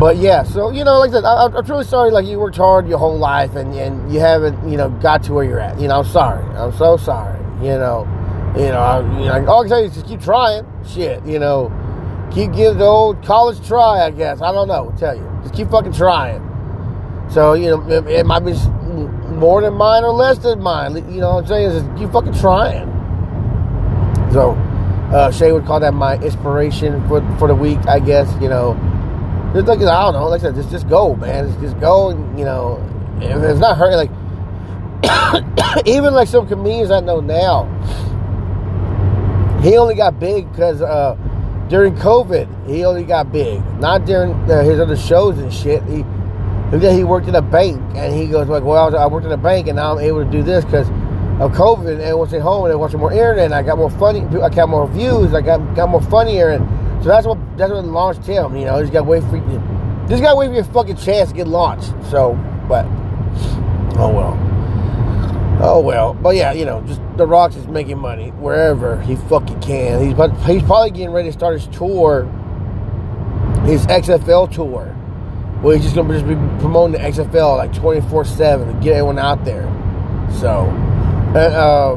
But 0.00 0.16
yeah, 0.16 0.42
so 0.42 0.70
you 0.70 0.82
know, 0.82 0.98
like 0.98 1.10
I 1.10 1.14
said, 1.14 1.24
I, 1.24 1.44
am 1.46 1.64
truly 1.64 1.84
sorry. 1.84 2.10
Like 2.10 2.26
you 2.26 2.38
worked 2.38 2.56
hard 2.56 2.88
your 2.88 2.98
whole 2.98 3.18
life 3.18 3.54
and 3.54 3.74
and 3.74 4.12
you 4.12 4.20
haven't 4.20 4.68
you 4.68 4.76
know 4.76 4.90
got 4.90 5.22
to 5.24 5.34
where 5.34 5.44
you're 5.44 5.60
at. 5.60 5.78
You 5.78 5.88
know, 5.88 6.00
I'm 6.00 6.06
sorry. 6.06 6.44
I'm 6.56 6.72
so 6.72 6.96
sorry. 6.96 7.43
You 7.62 7.78
know, 7.78 8.06
you 8.56 8.68
know, 8.68 8.78
I, 8.78 9.18
you 9.18 9.26
know, 9.26 9.46
all 9.46 9.60
I 9.60 9.62
can 9.62 9.68
tell 9.68 9.80
you 9.80 9.86
is 9.86 9.94
just 9.94 10.06
keep 10.06 10.20
trying. 10.20 10.66
Shit, 10.86 11.24
you 11.24 11.38
know, 11.38 11.72
keep 12.32 12.52
giving 12.52 12.78
the 12.78 12.84
old 12.84 13.24
college 13.24 13.64
try. 13.66 14.04
I 14.04 14.10
guess 14.10 14.40
I 14.42 14.52
don't 14.52 14.68
know. 14.68 14.90
I'll 14.90 14.98
tell 14.98 15.16
you, 15.16 15.40
just 15.42 15.54
keep 15.54 15.70
fucking 15.70 15.92
trying. 15.92 16.42
So 17.30 17.54
you 17.54 17.70
know, 17.70 17.88
it, 17.88 18.06
it 18.06 18.26
might 18.26 18.40
be 18.40 18.54
more 19.34 19.62
than 19.62 19.74
mine 19.74 20.04
or 20.04 20.12
less 20.12 20.38
than 20.38 20.60
mine. 20.60 20.94
You 20.94 21.20
know 21.20 21.34
what 21.34 21.44
I'm 21.44 21.46
saying? 21.46 21.70
Is 21.70 21.98
keep 21.98 22.10
fucking 22.12 22.34
trying. 22.34 22.90
So 24.32 24.52
uh, 25.12 25.30
Shay 25.30 25.52
would 25.52 25.64
call 25.64 25.80
that 25.80 25.94
my 25.94 26.16
inspiration 26.18 27.06
for 27.08 27.20
for 27.38 27.48
the 27.48 27.54
week. 27.54 27.78
I 27.86 28.00
guess 28.00 28.32
you 28.40 28.48
know, 28.48 28.74
just 29.54 29.66
like 29.66 29.78
I 29.78 30.02
don't 30.02 30.14
know. 30.14 30.28
Like 30.28 30.40
I 30.40 30.44
said, 30.44 30.54
just 30.54 30.70
just 30.70 30.88
go, 30.88 31.14
man. 31.16 31.48
Just, 31.48 31.60
just 31.60 31.80
go, 31.80 32.10
and 32.10 32.38
you 32.38 32.44
know, 32.44 32.78
if 33.20 33.36
it's 33.42 33.60
not 33.60 33.78
hurting, 33.78 33.96
like 33.96 34.10
even 35.86 36.14
like 36.14 36.28
some 36.28 36.46
comedians 36.46 36.90
I 36.90 37.00
know 37.00 37.20
now, 37.20 37.64
he 39.62 39.76
only 39.76 39.94
got 39.94 40.18
big 40.20 40.50
because 40.50 40.82
uh, 40.82 41.16
during 41.68 41.94
COVID, 41.94 42.68
he 42.68 42.84
only 42.84 43.04
got 43.04 43.32
big. 43.32 43.62
Not 43.80 44.04
during 44.04 44.32
uh, 44.50 44.62
his 44.62 44.80
other 44.80 44.96
shows 44.96 45.38
and 45.38 45.52
shit. 45.52 45.82
He 45.84 46.04
he 46.70 47.04
worked 47.04 47.28
in 47.28 47.34
a 47.36 47.42
bank, 47.42 47.80
and 47.94 48.12
he 48.12 48.26
goes 48.26 48.48
like, 48.48 48.64
"Well, 48.64 48.96
I 48.96 49.06
worked 49.06 49.26
in 49.26 49.32
a 49.32 49.36
bank, 49.36 49.68
and 49.68 49.76
now 49.76 49.92
I'm 49.92 50.00
able 50.00 50.24
to 50.24 50.30
do 50.30 50.42
this 50.42 50.64
because 50.64 50.88
of 51.40 51.50
COVID 51.50 52.00
and 52.00 52.18
was 52.18 52.32
at 52.32 52.40
home 52.42 52.64
and 52.64 52.72
I 52.72 52.76
watching 52.76 53.00
more 53.00 53.12
internet. 53.12 53.46
And 53.46 53.54
I 53.54 53.62
got 53.62 53.76
more 53.76 53.90
funny. 53.90 54.20
I 54.40 54.48
got 54.48 54.68
more 54.68 54.86
views. 54.86 55.34
I 55.34 55.40
got 55.40 55.74
got 55.74 55.88
more 55.88 56.02
funnier, 56.02 56.50
and 56.50 57.02
so 57.02 57.08
that's 57.08 57.26
what 57.26 57.38
that's 57.56 57.72
what 57.72 57.84
launched 57.84 58.24
him. 58.24 58.56
You 58.56 58.66
know, 58.66 58.78
he's 58.78 58.90
got 58.90 59.06
wait 59.06 59.22
for 59.24 59.36
you. 59.36 59.62
Got 60.08 60.30
to 60.30 60.36
wait 60.36 60.48
for 60.48 60.54
your 60.54 60.64
fucking 60.64 60.96
chance 60.96 61.30
to 61.30 61.36
get 61.36 61.48
launched. 61.48 61.92
So, 62.10 62.34
but 62.68 62.84
oh 63.96 64.12
well. 64.14 64.43
Oh 65.60 65.80
well, 65.80 66.14
but 66.14 66.34
yeah, 66.34 66.52
you 66.52 66.64
know, 66.64 66.82
just 66.82 67.00
The 67.16 67.26
Rock's 67.26 67.54
is 67.54 67.68
making 67.68 67.98
money 67.98 68.30
wherever 68.30 69.00
he 69.02 69.14
fucking 69.14 69.60
can. 69.60 70.00
He's 70.00 70.46
he's 70.46 70.62
probably 70.62 70.90
getting 70.90 71.10
ready 71.10 71.28
to 71.28 71.32
start 71.32 71.54
his 71.60 71.68
tour, 71.68 72.24
his 73.64 73.86
XFL 73.86 74.52
tour, 74.52 74.86
where 75.62 75.76
he's 75.76 75.84
just 75.84 75.94
gonna 75.94 76.12
just 76.12 76.26
be 76.26 76.34
promoting 76.60 76.92
the 76.92 76.98
XFL 76.98 77.56
like 77.56 77.72
twenty 77.72 78.00
four 78.08 78.24
seven 78.24 78.66
to 78.66 78.74
get 78.82 78.94
everyone 78.94 79.18
out 79.18 79.44
there. 79.44 79.62
So, 80.40 80.66
and, 81.36 81.36
uh, 81.36 81.94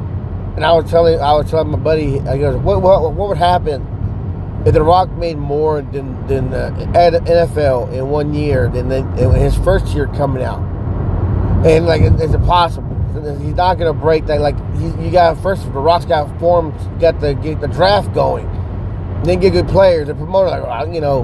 and 0.56 0.64
I 0.64 0.72
was 0.74 0.90
telling 0.90 1.20
I 1.20 1.34
was 1.34 1.50
telling 1.50 1.70
my 1.70 1.80
buddy, 1.80 2.20
I 2.22 2.38
goes, 2.38 2.58
what 2.58 2.84
what 2.84 3.12
what 3.12 3.30
would 3.30 3.40
happen 3.40 4.62
if 4.68 4.74
The 4.76 4.84
Rock 4.84 5.10
made 5.14 5.38
more 5.38 5.82
than 5.82 6.28
than 6.28 6.52
the 6.52 6.70
NFL 6.94 7.92
in 7.92 8.08
one 8.10 8.36
year 8.36 8.70
than 8.70 8.92
in 8.92 9.32
his 9.32 9.56
first 9.58 9.88
year 9.96 10.06
coming 10.10 10.44
out, 10.44 10.62
and 11.66 11.88
like 11.88 12.04
it's 12.04 12.36
impossible 12.36 12.87
he's 13.24 13.55
not 13.55 13.77
to 13.79 13.93
break 13.93 14.25
that. 14.27 14.41
Like 14.41 14.55
you 14.75 15.12
got 15.12 15.41
first, 15.41 15.63
the 15.63 15.69
Rock's 15.69 16.05
got 16.05 16.39
formed, 16.39 16.74
got 17.00 17.19
the 17.19 17.33
get 17.33 17.62
the 17.62 17.67
draft 17.67 18.13
going, 18.13 18.45
then 19.24 19.39
get 19.39 19.51
good 19.51 19.67
players. 19.67 20.07
The 20.07 20.15
promoter, 20.15 20.50
like 20.62 20.93
you 20.93 21.01
know, 21.01 21.24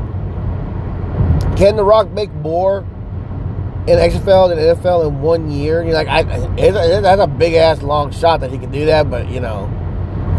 can 1.58 1.76
the 1.76 1.84
Rock 1.84 2.10
make 2.12 2.32
more 2.34 2.80
in 3.88 4.00
XFL 4.00 4.50
than 4.50 4.58
NFL 4.58 5.08
in 5.08 5.22
one 5.22 5.52
year? 5.52 5.84
You're 5.84 5.94
like, 5.94 6.08
I, 6.08 6.24
that's 6.24 7.22
a 7.22 7.28
big 7.28 7.54
ass 7.54 7.82
long 7.82 8.12
shot 8.12 8.40
that 8.42 8.52
he 8.52 8.58
can 8.58 8.72
do 8.72 8.86
that, 8.86 9.10
but 9.10 9.30
you 9.30 9.40
know, 9.40 9.70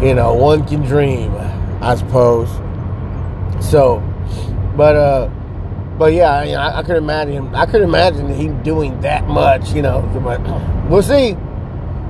you 0.01 0.13
know, 0.13 0.33
one 0.33 0.65
can 0.67 0.81
dream, 0.81 1.33
I 1.81 1.95
suppose. 1.95 2.49
So, 3.63 3.99
but 4.75 4.95
uh 4.95 5.29
but 5.97 6.13
yeah, 6.13 6.29
I, 6.31 6.79
I 6.79 6.83
could 6.83 6.97
imagine. 6.97 7.55
I 7.55 7.65
could 7.65 7.81
imagine 7.81 8.27
him 8.27 8.61
doing 8.63 8.99
that 9.01 9.27
much. 9.27 9.73
You 9.73 9.81
know, 9.81 10.01
but 10.13 10.41
we'll 10.89 11.01
see. 11.01 11.37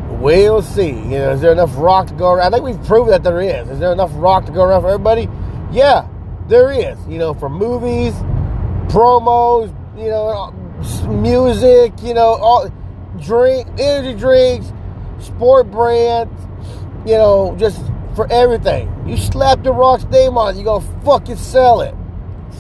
We'll 0.10 0.62
see. 0.62 0.90
You 0.90 1.20
know, 1.20 1.32
is 1.32 1.42
there 1.42 1.52
enough 1.52 1.76
rock 1.76 2.08
to 2.08 2.14
go 2.14 2.32
around? 2.32 2.54
I 2.54 2.58
think 2.58 2.64
we've 2.64 2.88
proved 2.88 3.12
that 3.12 3.24
there 3.24 3.42
is. 3.42 3.70
Is 3.70 3.80
there 3.80 3.92
enough 3.92 4.12
rock 4.16 4.46
to 4.46 4.52
go 4.52 4.64
around 4.64 4.82
for 4.82 4.90
everybody? 4.90 5.28
Yeah, 5.72 6.08
there 6.48 6.72
is. 6.72 6.98
You 7.08 7.18
know, 7.18 7.34
for 7.34 7.50
movies, 7.50 8.14
promos, 8.88 9.74
you 9.98 10.10
know, 10.10 10.52
music, 11.08 11.94
you 12.02 12.14
know, 12.14 12.36
all 12.36 12.72
drink, 13.20 13.68
energy 13.80 14.18
drinks, 14.18 14.72
sport 15.20 15.72
brands, 15.72 16.32
you 17.06 17.16
know, 17.16 17.56
just 17.58 17.82
for 18.16 18.32
everything. 18.32 18.92
You 19.08 19.18
slap 19.18 19.64
the 19.64 19.72
Rock's 19.72 20.06
name 20.06 20.38
on 20.38 20.58
you 20.58 20.64
gonna 20.64 20.86
fucking 21.04 21.38
sell 21.38 21.82
it. 21.82 21.96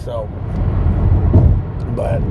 So, 0.03 0.27
but 1.95 2.21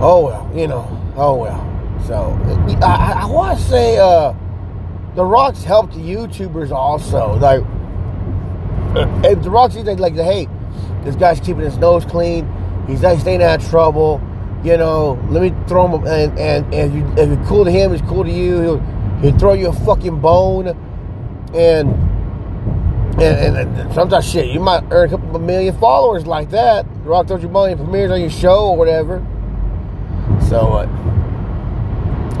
oh 0.00 0.24
well, 0.24 0.50
you 0.54 0.66
know, 0.66 1.14
oh 1.16 1.36
well. 1.36 1.73
So 2.06 2.38
I, 2.82 3.22
I 3.22 3.26
want 3.26 3.58
to 3.58 3.64
say 3.64 3.98
uh, 3.98 4.34
the 5.14 5.24
Rocks 5.24 5.62
helped 5.62 5.94
YouTubers 5.94 6.70
also. 6.70 7.34
Like, 7.38 7.60
if 9.24 9.42
the 9.42 9.50
Rocks 9.50 9.74
like, 9.76 9.98
like, 9.98 10.14
hey, 10.14 10.48
this 11.02 11.16
guy's 11.16 11.40
keeping 11.40 11.62
his 11.62 11.78
nose 11.78 12.04
clean. 12.04 12.46
He's 12.86 13.02
not 13.02 13.18
staying 13.18 13.42
out 13.42 13.62
of 13.62 13.70
trouble. 13.70 14.20
You 14.62 14.76
know, 14.76 15.18
let 15.30 15.42
me 15.42 15.54
throw 15.66 15.86
him. 15.86 16.06
And 16.06 16.38
and, 16.38 16.74
and 16.74 16.92
if, 16.92 16.94
you, 16.94 17.22
if 17.22 17.28
you're 17.28 17.46
cool 17.46 17.64
to 17.64 17.70
him, 17.70 17.92
he's 17.92 18.02
cool 18.02 18.24
to 18.24 18.30
you. 18.30 18.60
He'll 18.60 18.80
he'll 19.20 19.38
throw 19.38 19.52
you 19.54 19.68
a 19.68 19.72
fucking 19.72 20.20
bone. 20.20 20.68
And 21.54 21.88
and, 23.14 23.56
and, 23.56 23.78
and, 23.78 23.94
sometimes 23.94 24.28
shit, 24.28 24.46
you 24.46 24.58
might 24.58 24.82
earn 24.90 25.06
a 25.06 25.10
couple 25.10 25.36
of 25.36 25.42
million 25.42 25.78
followers 25.78 26.26
like 26.26 26.50
that. 26.50 26.84
The 27.04 27.08
Rock 27.08 27.28
throws 27.28 27.42
you 27.42 27.48
money 27.48 27.76
premieres 27.76 28.10
on 28.10 28.20
your 28.20 28.30
show 28.30 28.70
or 28.70 28.76
whatever. 28.76 29.24
So, 30.48 30.72
uh, 30.72 31.13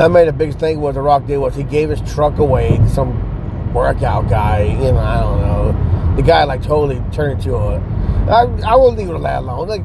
I 0.00 0.08
made 0.08 0.26
a 0.26 0.32
big 0.32 0.56
thing 0.56 0.80
with 0.80 0.96
the 0.96 1.02
Rock 1.02 1.26
did 1.26 1.38
was 1.38 1.54
he 1.54 1.62
gave 1.62 1.88
his 1.88 2.00
truck 2.12 2.38
away 2.38 2.78
to 2.78 2.88
some 2.88 3.72
workout 3.72 4.28
guy. 4.28 4.64
You 4.64 4.90
know, 4.90 4.98
I 4.98 5.20
don't 5.20 5.40
know. 5.40 6.16
The 6.16 6.22
guy 6.22 6.42
like 6.42 6.62
totally 6.62 7.00
turned 7.12 7.38
into 7.38 7.54
a. 7.54 7.78
I, 8.28 8.42
I 8.66 8.74
won't 8.74 8.96
leave 8.98 9.08
it 9.08 9.22
that 9.22 9.42
alone. 9.42 9.68
Like 9.68 9.84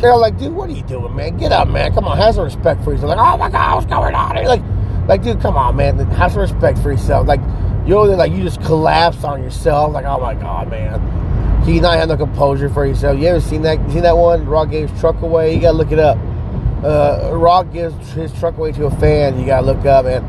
they're 0.00 0.16
like, 0.16 0.38
dude, 0.38 0.54
what 0.54 0.70
are 0.70 0.72
you 0.72 0.82
doing, 0.84 1.14
man? 1.14 1.36
Get 1.36 1.52
up, 1.52 1.68
man. 1.68 1.92
Come 1.92 2.06
on, 2.06 2.16
have 2.16 2.36
some 2.36 2.44
respect 2.44 2.82
for 2.82 2.92
yourself. 2.92 3.10
Like, 3.10 3.18
oh 3.18 3.36
my 3.36 3.50
god, 3.50 3.74
what's 3.74 3.86
going 3.86 4.14
on 4.14 4.36
here? 4.36 4.46
Like, 4.46 4.62
like, 5.06 5.22
dude, 5.22 5.42
come 5.42 5.58
on, 5.58 5.76
man. 5.76 5.98
Have 5.98 6.32
some 6.32 6.40
respect 6.40 6.78
for 6.78 6.90
yourself. 6.90 7.26
Like, 7.26 7.40
you 7.84 7.90
know, 7.90 8.04
like 8.04 8.32
you 8.32 8.42
just 8.42 8.62
collapse 8.62 9.24
on 9.24 9.42
yourself. 9.42 9.92
Like, 9.92 10.06
oh 10.06 10.20
my 10.20 10.32
god, 10.34 10.70
man. 10.70 11.66
You 11.68 11.82
not 11.82 11.98
have 11.98 12.08
no 12.08 12.16
composure 12.16 12.70
for 12.70 12.86
yourself. 12.86 13.18
You 13.18 13.26
ever 13.26 13.40
seen 13.40 13.60
that? 13.62 13.76
Seen 13.90 14.02
that 14.02 14.16
one? 14.16 14.46
Rock 14.46 14.70
gave 14.70 14.88
his 14.88 15.00
truck 15.00 15.20
away. 15.20 15.54
You 15.54 15.60
gotta 15.60 15.76
look 15.76 15.92
it 15.92 15.98
up 15.98 16.16
uh, 16.84 17.30
Rock 17.34 17.72
gives 17.72 18.12
his 18.12 18.32
truck 18.38 18.56
away 18.56 18.72
to 18.72 18.86
a 18.86 18.90
fan, 18.92 19.38
you 19.38 19.46
gotta 19.46 19.66
look 19.66 19.84
up 19.84 20.06
and, 20.06 20.24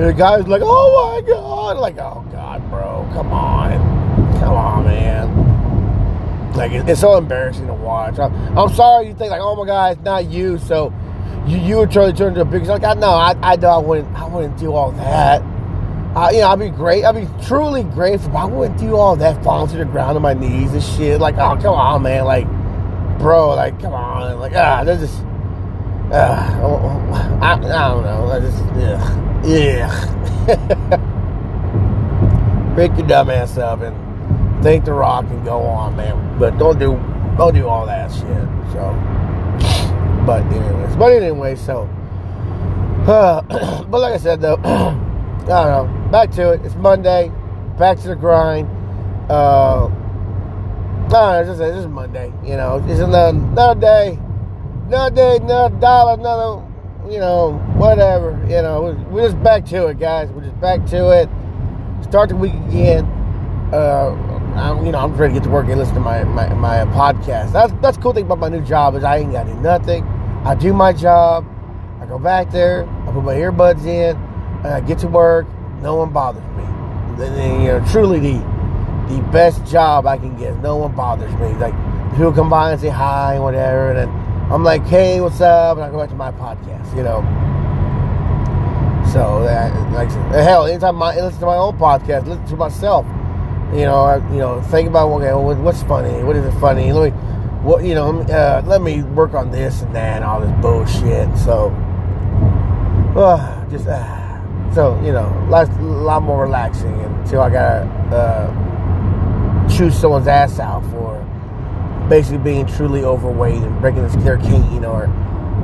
and 0.00 0.08
the 0.08 0.12
guy's 0.12 0.46
like, 0.46 0.62
"Oh 0.64 1.12
my 1.12 1.28
god!" 1.28 1.78
Like, 1.78 1.98
"Oh 1.98 2.24
god, 2.32 2.68
bro, 2.70 3.08
come 3.12 3.32
on, 3.32 3.72
come 4.40 4.54
on, 4.54 4.84
man!" 4.84 6.54
Like, 6.54 6.72
it, 6.72 6.88
it's 6.88 7.00
so 7.00 7.16
embarrassing 7.16 7.66
to 7.66 7.74
watch. 7.74 8.18
I'm, 8.18 8.34
I'm, 8.56 8.72
sorry 8.74 9.08
you 9.08 9.14
think 9.14 9.30
like, 9.30 9.42
"Oh 9.42 9.56
my 9.56 9.66
god, 9.66 9.96
it's 9.96 10.04
not 10.04 10.30
you," 10.30 10.58
so 10.58 10.92
you 11.46 11.58
you 11.58 11.76
would 11.76 11.90
try 11.90 12.10
to 12.10 12.16
turn 12.16 12.28
into 12.28 12.40
a 12.40 12.44
big 12.44 12.64
like, 12.64 12.84
I 12.84 12.94
know, 12.94 13.10
I 13.10 13.36
I 13.42 13.56
know 13.56 13.68
I 13.68 13.78
wouldn't 13.78 14.16
I 14.16 14.26
wouldn't 14.26 14.58
do 14.58 14.72
all 14.72 14.92
that. 14.92 15.42
Uh, 16.16 16.28
you 16.32 16.40
know, 16.40 16.48
I'd 16.48 16.58
be 16.58 16.70
great. 16.70 17.04
I'd 17.04 17.14
be 17.14 17.28
truly 17.46 17.84
grateful, 17.84 18.36
I 18.36 18.44
wouldn't 18.44 18.80
do 18.80 18.96
all 18.96 19.14
that, 19.16 19.44
falling 19.44 19.70
to 19.70 19.76
the 19.76 19.84
ground 19.84 20.16
on 20.16 20.22
my 20.22 20.34
knees 20.34 20.72
and 20.72 20.82
shit. 20.82 21.20
Like, 21.20 21.36
oh, 21.36 21.56
come 21.60 21.74
on, 21.74 22.02
man. 22.02 22.24
Like, 22.24 22.48
bro, 23.20 23.54
like, 23.54 23.78
come 23.80 23.92
on. 23.92 24.40
Like, 24.40 24.52
ah, 24.56 24.82
that's 24.82 25.00
just 25.02 25.22
uh, 26.12 27.38
I, 27.40 27.52
I 27.52 27.58
don't 27.58 28.04
know. 28.04 28.30
I 28.30 28.40
just, 28.40 28.58
yeah. 28.76 29.00
Yeah. 29.44 29.88
Pick 32.76 32.96
your 32.98 33.06
dumb 33.06 33.30
ass 33.30 33.56
up 33.58 33.80
and 33.80 33.96
think 34.62 34.84
the 34.84 34.92
rock 34.92 35.24
and 35.26 35.44
go 35.44 35.62
on, 35.62 35.96
man. 35.96 36.38
But 36.38 36.58
don't 36.58 36.78
do 36.78 36.92
don't 37.36 37.54
do 37.54 37.66
all 37.66 37.86
that 37.86 38.12
shit. 38.12 38.22
So, 38.72 38.94
but 40.26 40.44
anyways, 40.46 40.96
but 40.96 41.12
anyway, 41.12 41.56
so, 41.56 41.88
uh, 43.06 43.42
but 43.84 44.00
like 44.00 44.14
I 44.14 44.18
said 44.18 44.40
though, 44.40 44.56
I 44.64 45.44
don't 45.44 45.46
know. 45.46 45.88
Back 46.10 46.30
to 46.32 46.52
it. 46.52 46.64
It's 46.64 46.74
Monday. 46.74 47.30
Back 47.78 47.98
to 48.00 48.08
the 48.08 48.16
grind. 48.16 48.68
Uh, 49.30 49.88
no, 51.10 51.40
it's 51.40 51.48
just, 51.48 51.60
it's 51.60 51.76
just 51.76 51.88
Monday. 51.88 52.32
You 52.44 52.56
know, 52.56 52.84
it's 52.86 53.00
another, 53.00 53.36
another 53.36 53.80
day 53.80 54.18
another 54.90 55.14
day, 55.14 55.36
another 55.36 55.76
dollar, 55.78 56.14
another, 56.14 56.66
you 57.08 57.20
know, 57.20 57.52
whatever. 57.76 58.32
You 58.48 58.62
know, 58.62 59.06
we're 59.08 59.28
just 59.28 59.40
back 59.40 59.64
to 59.66 59.86
it, 59.86 60.00
guys. 60.00 60.28
We're 60.30 60.42
just 60.42 60.60
back 60.60 60.84
to 60.86 61.10
it. 61.10 61.28
Start 62.02 62.30
the 62.30 62.36
week 62.36 62.54
again. 62.54 63.04
Uh, 63.72 64.10
I'm, 64.56 64.84
you 64.84 64.90
know, 64.90 64.98
I'm 64.98 65.16
ready 65.16 65.34
to 65.34 65.40
get 65.40 65.44
to 65.44 65.50
work 65.50 65.68
and 65.68 65.78
listen 65.78 65.94
to 65.94 66.00
my, 66.00 66.24
my, 66.24 66.52
my 66.54 66.78
podcast. 66.86 67.52
That's 67.52 67.72
that's 67.80 67.96
cool 67.98 68.12
thing 68.12 68.24
about 68.24 68.40
my 68.40 68.48
new 68.48 68.62
job 68.62 68.96
is 68.96 69.04
I 69.04 69.18
ain't 69.18 69.30
got 69.30 69.44
to 69.44 69.52
do 69.52 69.60
nothing. 69.60 70.04
I 70.44 70.56
do 70.56 70.72
my 70.72 70.92
job. 70.92 71.46
I 72.00 72.06
go 72.06 72.18
back 72.18 72.50
there. 72.50 72.88
I 73.06 73.12
put 73.12 73.22
my 73.22 73.34
earbuds 73.34 73.86
in. 73.86 74.16
And 74.64 74.66
I 74.66 74.80
get 74.80 74.98
to 75.00 75.06
work. 75.06 75.46
No 75.82 75.94
one 75.94 76.12
bothers 76.12 76.42
me. 76.56 76.64
And, 77.24 77.62
you 77.62 77.68
know, 77.68 77.84
truly 77.92 78.18
the 78.18 78.60
the 79.08 79.20
best 79.32 79.64
job 79.66 80.06
I 80.06 80.16
can 80.16 80.36
get. 80.36 80.56
No 80.58 80.76
one 80.76 80.94
bothers 80.94 81.32
me. 81.34 81.48
Like 81.54 81.74
people 82.12 82.32
come 82.32 82.50
by 82.50 82.72
and 82.72 82.80
say 82.80 82.88
hi 82.88 83.34
and 83.34 83.44
whatever, 83.44 83.90
and 83.90 83.98
then 83.98 84.19
I'm 84.50 84.64
like, 84.64 84.84
hey, 84.84 85.20
what's 85.20 85.40
up? 85.40 85.76
And 85.76 85.84
I 85.84 85.90
go 85.90 85.98
back 86.00 86.08
to 86.08 86.16
my 86.16 86.32
podcast, 86.32 86.96
you 86.96 87.04
know. 87.04 87.22
So, 89.12 89.44
that, 89.44 89.72
like, 89.92 90.10
hell, 90.32 90.66
anytime 90.66 91.00
I 91.00 91.14
listen 91.14 91.38
to 91.38 91.46
my 91.46 91.54
own 91.54 91.78
podcast, 91.78 92.26
listen 92.26 92.44
to 92.46 92.56
myself. 92.56 93.06
You 93.72 93.82
know, 93.82 94.02
I, 94.02 94.16
you 94.32 94.38
know, 94.38 94.60
think 94.62 94.88
about 94.88 95.08
okay, 95.10 95.32
what's 95.34 95.84
funny? 95.84 96.24
What 96.24 96.34
is 96.34 96.44
it 96.44 96.58
funny? 96.58 96.92
Let 96.92 97.12
me, 97.12 97.18
what 97.62 97.84
you 97.84 97.94
know, 97.94 98.22
uh, 98.22 98.62
let 98.66 98.82
me 98.82 99.04
work 99.04 99.34
on 99.34 99.52
this 99.52 99.82
and 99.82 99.94
that 99.94 100.16
and 100.16 100.24
all 100.24 100.40
this 100.40 100.50
bullshit. 100.60 101.38
So, 101.38 101.68
uh, 103.16 103.70
just 103.70 103.86
uh, 103.86 104.74
so 104.74 105.00
you 105.04 105.12
know, 105.12 105.28
a 105.48 105.80
lot 105.80 106.24
more 106.24 106.42
relaxing 106.42 106.98
until 107.00 107.42
I 107.42 107.50
gotta 107.50 107.86
uh, 108.16 109.68
choose 109.68 109.96
someone's 109.96 110.26
ass 110.26 110.58
out 110.58 110.82
for 110.90 111.09
basically 112.10 112.38
being 112.38 112.66
truly 112.66 113.04
overweight 113.04 113.62
and 113.62 113.80
breaking 113.80 114.06
their 114.24 114.36
cane 114.36 114.84
or 114.84 115.06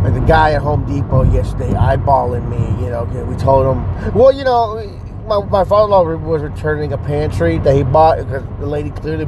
like 0.02 0.14
the 0.14 0.20
guy 0.20 0.52
at 0.52 0.62
Home 0.62 0.86
Depot 0.86 1.24
yesterday 1.24 1.72
eyeballing 1.72 2.48
me, 2.48 2.84
you 2.84 2.90
know, 2.90 3.04
we 3.28 3.36
told 3.36 3.66
him, 3.66 4.14
well, 4.14 4.32
you 4.32 4.44
know, 4.44 4.76
my, 5.26 5.44
my 5.46 5.64
father-in-law 5.64 6.04
was 6.18 6.42
returning 6.42 6.92
a 6.92 6.98
pantry 6.98 7.58
that 7.58 7.74
he 7.74 7.82
bought 7.82 8.18
because 8.18 8.44
the 8.60 8.66
lady 8.66 8.90
clearly 8.90 9.24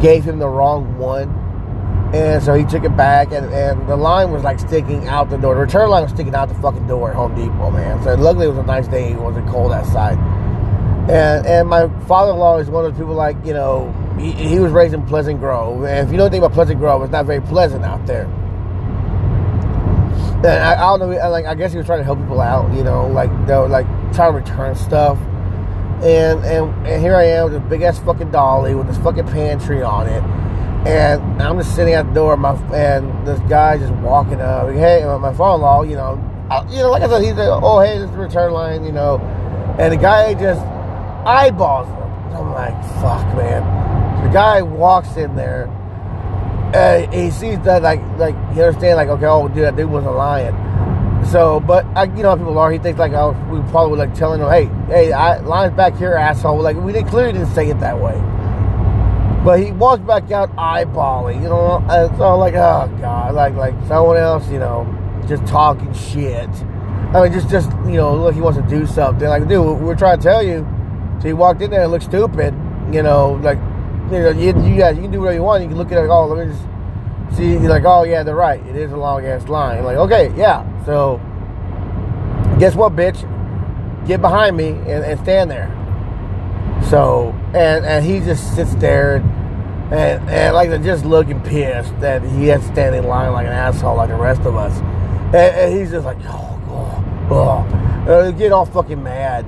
gave 0.00 0.24
him 0.24 0.38
the 0.38 0.48
wrong 0.48 0.96
one. 0.96 1.28
And 2.14 2.42
so 2.42 2.54
he 2.54 2.64
took 2.64 2.84
it 2.84 2.96
back, 2.96 3.32
and, 3.32 3.52
and 3.52 3.86
the 3.88 3.96
line 3.96 4.30
was 4.30 4.44
like 4.44 4.60
sticking 4.60 5.08
out 5.08 5.28
the 5.28 5.36
door. 5.36 5.56
The 5.56 5.62
return 5.62 5.90
line 5.90 6.04
was 6.04 6.12
sticking 6.12 6.34
out 6.34 6.48
the 6.48 6.54
fucking 6.54 6.86
door 6.86 7.10
at 7.10 7.16
Home 7.16 7.34
Depot, 7.34 7.70
man. 7.70 8.02
So 8.02 8.14
luckily 8.14 8.46
it 8.46 8.50
was 8.50 8.58
a 8.58 8.62
nice 8.62 8.88
day. 8.88 9.12
It 9.12 9.18
wasn't 9.18 9.48
cold 9.48 9.72
outside. 9.72 10.16
And 11.10 11.46
and 11.46 11.68
my 11.68 11.88
father-in-law 12.06 12.58
is 12.58 12.70
one 12.70 12.84
of 12.84 12.92
those 12.92 12.98
people 12.98 13.14
like 13.14 13.36
you 13.44 13.52
know 13.52 13.92
he, 14.18 14.32
he 14.32 14.58
was 14.58 14.72
raised 14.72 14.94
in 14.94 15.04
Pleasant 15.06 15.40
Grove, 15.40 15.84
and 15.84 16.06
if 16.06 16.12
you 16.12 16.18
know 16.18 16.24
anything 16.24 16.42
about 16.42 16.52
Pleasant 16.52 16.78
Grove, 16.78 17.02
it's 17.02 17.12
not 17.12 17.26
very 17.26 17.40
pleasant 17.40 17.84
out 17.84 18.06
there. 18.06 18.24
And 20.36 20.46
I, 20.46 20.74
I 20.74 20.96
don't 20.96 21.00
know, 21.00 21.30
like 21.30 21.46
I 21.46 21.54
guess 21.54 21.72
he 21.72 21.78
was 21.78 21.86
trying 21.86 21.98
to 21.98 22.04
help 22.04 22.18
people 22.18 22.40
out, 22.40 22.72
you 22.74 22.84
know, 22.84 23.06
like 23.08 23.30
they 23.46 23.54
were 23.56 23.68
like 23.68 23.86
trying 24.14 24.32
to 24.32 24.38
return 24.38 24.74
stuff. 24.74 25.18
And, 26.02 26.44
and 26.44 26.86
and 26.86 27.02
here 27.02 27.16
I 27.16 27.24
am 27.24 27.46
with 27.46 27.56
a 27.56 27.60
big 27.60 27.80
ass 27.82 27.98
fucking 28.00 28.30
dolly 28.30 28.74
with 28.74 28.86
this 28.86 28.98
fucking 28.98 29.26
pantry 29.28 29.82
on 29.82 30.06
it, 30.06 30.22
and 30.86 31.42
I'm 31.42 31.56
just 31.58 31.74
sitting 31.74 31.94
at 31.94 32.06
the 32.06 32.12
door, 32.12 32.36
my 32.36 32.54
and 32.74 33.26
this 33.26 33.40
guy 33.48 33.78
just 33.78 33.94
walking 33.94 34.40
up, 34.40 34.70
hey, 34.70 35.04
my 35.04 35.32
father-in-law, 35.32 35.82
you 35.82 35.96
know, 35.96 36.22
I, 36.50 36.68
you 36.70 36.78
know, 36.78 36.90
like 36.90 37.02
I 37.02 37.08
said, 37.08 37.22
he's 37.22 37.32
like, 37.32 37.48
oh 37.48 37.80
hey, 37.80 37.98
this 37.98 38.10
is 38.10 38.14
the 38.14 38.18
return 38.22 38.52
line, 38.52 38.84
you 38.84 38.92
know, 38.92 39.18
and 39.78 39.92
the 39.92 39.96
guy 39.96 40.34
just 40.34 40.60
eyeballs 41.26 41.88
him. 41.88 41.96
I'm 42.36 42.52
like, 42.52 42.74
fuck, 43.00 43.34
man. 43.34 43.85
The 44.26 44.32
guy 44.32 44.60
walks 44.62 45.16
in 45.16 45.36
there. 45.36 45.66
and 46.74 47.14
he 47.14 47.30
sees 47.30 47.60
that, 47.60 47.82
like, 47.82 48.00
like 48.18 48.34
he 48.54 48.60
understands, 48.60 48.96
like, 48.96 49.08
okay, 49.08 49.26
oh, 49.26 49.46
dude, 49.46 49.64
that 49.64 49.76
dude 49.76 49.88
wasn't 49.88 50.16
lying. 50.16 50.54
So, 51.30 51.60
but 51.60 51.84
I, 51.96 52.04
you 52.04 52.22
know 52.24 52.30
how 52.30 52.36
people 52.36 52.58
are. 52.58 52.72
He 52.72 52.78
thinks 52.78 52.98
like, 52.98 53.12
oh, 53.12 53.32
we 53.50 53.60
probably 53.70 53.98
like 53.98 54.14
telling 54.14 54.40
him, 54.40 54.48
hey, 54.48 54.64
hey, 54.86 55.12
I, 55.12 55.38
line's 55.38 55.76
back 55.76 55.96
here, 55.96 56.14
asshole. 56.14 56.60
Like 56.60 56.76
we 56.76 56.92
didn't 56.92 57.08
clearly 57.08 57.32
didn't 57.34 57.54
say 57.54 57.68
it 57.68 57.78
that 57.80 58.00
way. 58.00 58.14
But 59.44 59.60
he 59.60 59.70
walks 59.72 60.02
back 60.02 60.30
out 60.32 60.54
eyeballing, 60.56 61.42
you 61.42 61.48
know. 61.48 61.84
So 62.16 62.24
I'm 62.24 62.40
like, 62.40 62.54
oh 62.54 62.88
god, 63.00 63.34
like 63.34 63.54
like 63.54 63.74
someone 63.86 64.16
else, 64.16 64.48
you 64.50 64.58
know, 64.58 64.86
just 65.26 65.46
talking 65.46 65.92
shit. 65.94 66.48
I 67.14 67.22
mean, 67.22 67.32
just 67.32 67.48
just 67.48 67.70
you 67.86 67.94
know, 67.94 68.14
look, 68.16 68.34
he 68.34 68.40
wants 68.40 68.58
to 68.58 68.66
do 68.66 68.86
something. 68.86 69.28
Like, 69.28 69.46
dude, 69.48 69.80
we're 69.80 69.96
trying 69.96 70.18
to 70.18 70.22
tell 70.22 70.42
you 70.42 70.66
so 71.20 71.28
he 71.28 71.32
walked 71.32 71.62
in 71.62 71.70
there 71.70 71.82
and 71.82 71.90
looked 71.90 72.04
stupid, 72.04 72.54
you 72.92 73.02
know, 73.02 73.40
like, 73.42 73.58
you 74.10 74.22
know, 74.22 74.30
you, 74.30 74.46
you, 74.62 74.76
guys, 74.76 74.96
you 74.96 75.02
can 75.02 75.10
do 75.10 75.20
whatever 75.20 75.34
you 75.34 75.42
want. 75.42 75.62
You 75.62 75.68
can 75.68 75.76
look 75.76 75.90
at 75.92 75.98
it, 75.98 76.08
oh, 76.08 76.26
let 76.26 76.46
me 76.46 76.52
just 76.52 77.36
see. 77.36 77.52
You're 77.52 77.68
like, 77.68 77.84
oh, 77.84 78.04
yeah, 78.04 78.22
they're 78.22 78.36
right. 78.36 78.64
It 78.66 78.76
is 78.76 78.92
a 78.92 78.96
long 78.96 79.24
ass 79.24 79.48
line. 79.48 79.76
You're 79.76 79.84
like, 79.84 79.96
okay, 79.96 80.32
yeah. 80.36 80.64
So, 80.84 81.20
guess 82.58 82.74
what, 82.74 82.94
bitch? 82.94 83.26
Get 84.06 84.20
behind 84.20 84.56
me 84.56 84.68
and, 84.68 85.04
and 85.04 85.20
stand 85.20 85.50
there. 85.50 85.72
So, 86.88 87.32
and, 87.52 87.84
and 87.84 88.04
he 88.04 88.20
just 88.20 88.54
sits 88.54 88.74
there 88.76 89.16
and, 89.16 89.92
and, 89.92 90.30
and 90.30 90.54
like 90.54 90.70
just 90.82 91.04
looking 91.04 91.40
pissed 91.40 91.98
that 92.00 92.22
he 92.22 92.46
has 92.46 92.64
to 92.64 92.72
stand 92.72 92.94
in 92.94 93.06
line 93.06 93.32
like 93.32 93.46
an 93.46 93.52
asshole 93.52 93.96
like 93.96 94.08
the 94.08 94.14
rest 94.14 94.42
of 94.42 94.54
us. 94.54 94.78
And, 95.28 95.34
and 95.34 95.78
he's 95.78 95.90
just 95.90 96.04
like, 96.04 96.18
oh, 96.26 96.60
oh, 97.30 98.06
oh. 98.08 98.32
Get 98.32 98.52
all 98.52 98.66
fucking 98.66 99.02
mad. 99.02 99.44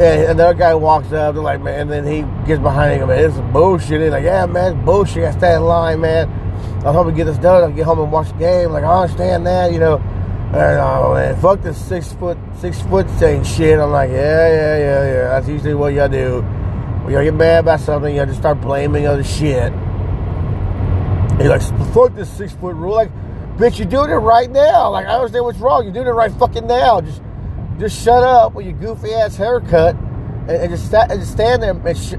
And 0.00 0.30
another 0.30 0.54
guy 0.54 0.74
walks 0.74 1.12
up, 1.12 1.34
they're 1.34 1.42
like, 1.42 1.60
man, 1.60 1.80
and 1.80 1.90
then 1.90 2.06
he 2.06 2.22
gets 2.46 2.62
behind 2.62 3.02
him, 3.02 3.08
man, 3.08 3.22
it's 3.22 3.36
bullshit. 3.52 4.00
He's 4.00 4.10
like, 4.10 4.24
yeah, 4.24 4.46
man, 4.46 4.72
it's 4.72 4.84
bullshit. 4.86 5.24
I 5.24 5.30
stay 5.32 5.54
in 5.54 5.62
line, 5.62 6.00
man. 6.00 6.26
I'm 6.86 6.94
hoping 6.94 7.12
to 7.12 7.16
get 7.18 7.24
this 7.24 7.36
done. 7.36 7.62
I'll 7.62 7.70
get 7.70 7.84
home 7.84 7.98
and 7.98 8.10
watch 8.10 8.28
the 8.28 8.38
game. 8.38 8.70
Like, 8.70 8.82
I 8.82 9.02
understand 9.02 9.46
that, 9.46 9.74
you 9.74 9.78
know. 9.78 9.98
And, 9.98 10.80
oh, 10.80 11.12
man, 11.12 11.38
fuck 11.38 11.60
this 11.60 11.76
six 11.76 12.14
foot, 12.14 12.38
six 12.58 12.80
foot 12.80 13.10
saying 13.18 13.44
shit. 13.44 13.78
I'm 13.78 13.90
like, 13.90 14.08
yeah, 14.08 14.48
yeah, 14.48 14.78
yeah, 14.78 15.04
yeah. 15.04 15.22
That's 15.28 15.48
usually 15.48 15.74
what 15.74 15.92
y'all 15.92 16.08
do. 16.08 16.40
When 17.04 17.12
y'all 17.12 17.22
get 17.22 17.34
mad 17.34 17.60
about 17.64 17.80
something, 17.80 18.16
y'all 18.16 18.24
just 18.24 18.38
start 18.38 18.58
blaming 18.62 19.06
other 19.06 19.22
shit. 19.22 19.70
You're 21.38 21.50
like, 21.50 21.62
fuck 21.92 22.14
this 22.14 22.30
six 22.30 22.54
foot 22.54 22.74
rule. 22.74 22.94
Like, 22.94 23.10
bitch, 23.58 23.78
you're 23.78 23.86
doing 23.86 24.10
it 24.10 24.14
right 24.14 24.50
now. 24.50 24.88
Like, 24.92 25.04
I 25.04 25.10
understand 25.10 25.44
what's 25.44 25.58
wrong. 25.58 25.84
You're 25.84 25.92
doing 25.92 26.06
it 26.06 26.12
right 26.12 26.32
fucking 26.32 26.66
now. 26.66 27.02
Just 27.02 27.20
just 27.80 28.04
shut 28.04 28.22
up 28.22 28.54
with 28.54 28.66
your 28.66 28.74
goofy 28.74 29.12
ass 29.14 29.36
haircut 29.36 29.96
and, 29.96 30.50
and 30.50 30.70
just, 30.70 30.92
and 30.92 31.10
just 31.18 31.32
stand 31.32 31.62
there 31.62 31.70
and 31.70 31.98
sh- 31.98 32.14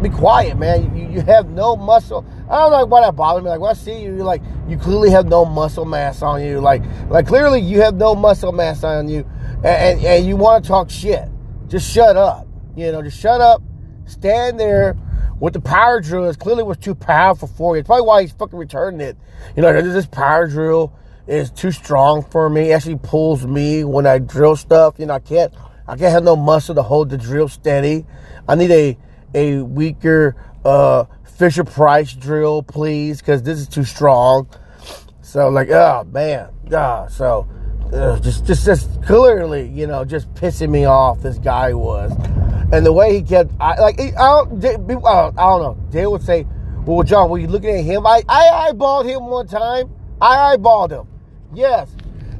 be 0.00 0.08
quiet, 0.08 0.56
man. 0.58 0.96
You, 0.96 1.08
you 1.08 1.20
have 1.22 1.48
no 1.50 1.76
muscle. 1.76 2.24
I 2.48 2.60
don't 2.60 2.72
know 2.72 2.86
why 2.86 3.00
that 3.02 3.16
bothers 3.16 3.42
me. 3.42 3.50
Like 3.50 3.60
when 3.60 3.70
I 3.70 3.74
see 3.74 4.00
you, 4.00 4.14
like 4.16 4.42
you 4.68 4.76
clearly 4.76 5.10
have 5.10 5.26
no 5.26 5.44
muscle 5.44 5.84
mass 5.84 6.22
on 6.22 6.44
you. 6.44 6.60
Like 6.60 6.82
like 7.08 7.26
clearly 7.26 7.60
you 7.60 7.82
have 7.82 7.94
no 7.94 8.14
muscle 8.14 8.52
mass 8.52 8.84
on 8.84 9.08
you, 9.08 9.28
and, 9.56 9.66
and, 9.66 10.04
and 10.04 10.26
you 10.26 10.36
want 10.36 10.64
to 10.64 10.68
talk 10.68 10.90
shit. 10.90 11.28
Just 11.68 11.90
shut 11.92 12.16
up. 12.16 12.46
You 12.76 12.92
know, 12.92 13.02
just 13.02 13.18
shut 13.18 13.40
up. 13.40 13.62
Stand 14.06 14.58
there 14.58 14.96
with 15.40 15.52
the 15.52 15.60
power 15.60 16.00
drill. 16.00 16.28
It 16.28 16.38
clearly 16.38 16.62
was 16.62 16.78
too 16.78 16.94
powerful 16.94 17.48
for 17.48 17.76
you. 17.76 17.80
It's 17.80 17.86
probably 17.86 18.06
why 18.06 18.22
he's 18.22 18.32
fucking 18.32 18.58
returning 18.58 19.00
it. 19.00 19.16
You 19.56 19.62
know, 19.62 19.80
this 19.80 20.06
power 20.06 20.46
drill 20.46 20.92
is 21.26 21.50
too 21.50 21.70
strong 21.70 22.22
for 22.22 22.48
me. 22.48 22.70
It 22.70 22.74
actually 22.74 22.98
pulls 22.98 23.46
me 23.46 23.84
when 23.84 24.06
I 24.06 24.18
drill 24.18 24.56
stuff. 24.56 24.96
You 24.98 25.06
know, 25.06 25.14
I 25.14 25.20
can't 25.20 25.52
I 25.86 25.96
can't 25.96 26.12
have 26.12 26.24
no 26.24 26.36
muscle 26.36 26.74
to 26.74 26.82
hold 26.82 27.10
the 27.10 27.18
drill 27.18 27.48
steady. 27.48 28.06
I 28.48 28.54
need 28.54 28.70
a 28.70 28.98
a 29.34 29.62
weaker 29.62 30.36
uh, 30.64 31.04
Fisher 31.24 31.64
Price 31.64 32.12
drill, 32.12 32.62
please, 32.62 33.20
because 33.20 33.42
this 33.42 33.58
is 33.58 33.68
too 33.68 33.84
strong. 33.84 34.48
So 35.22 35.48
like, 35.48 35.70
oh 35.70 36.04
man, 36.12 36.50
ah, 36.72 37.06
so 37.08 37.48
uh, 37.92 38.18
just 38.20 38.44
just 38.44 38.64
just 38.64 39.02
clearly, 39.02 39.68
you 39.68 39.86
know, 39.86 40.04
just 40.04 40.32
pissing 40.34 40.70
me 40.70 40.84
off. 40.84 41.22
This 41.22 41.38
guy 41.38 41.72
was, 41.72 42.12
and 42.72 42.84
the 42.84 42.92
way 42.92 43.14
he 43.14 43.22
kept, 43.22 43.52
I 43.60 43.80
like, 43.80 44.00
I 44.00 44.06
don't, 44.12 44.64
I 44.64 44.72
don't 44.72 45.38
know. 45.38 45.78
They 45.90 46.06
would 46.06 46.22
say, 46.22 46.46
"Well, 46.84 47.02
John, 47.02 47.30
were 47.30 47.38
you 47.38 47.48
looking 47.48 47.78
at 47.78 47.84
him?" 47.84 48.06
I 48.06 48.22
I 48.28 48.70
eyeballed 48.72 49.06
him 49.06 49.26
one 49.26 49.46
time. 49.46 49.90
I 50.20 50.56
eyeballed 50.56 50.90
him. 50.90 51.11
Yes. 51.54 51.88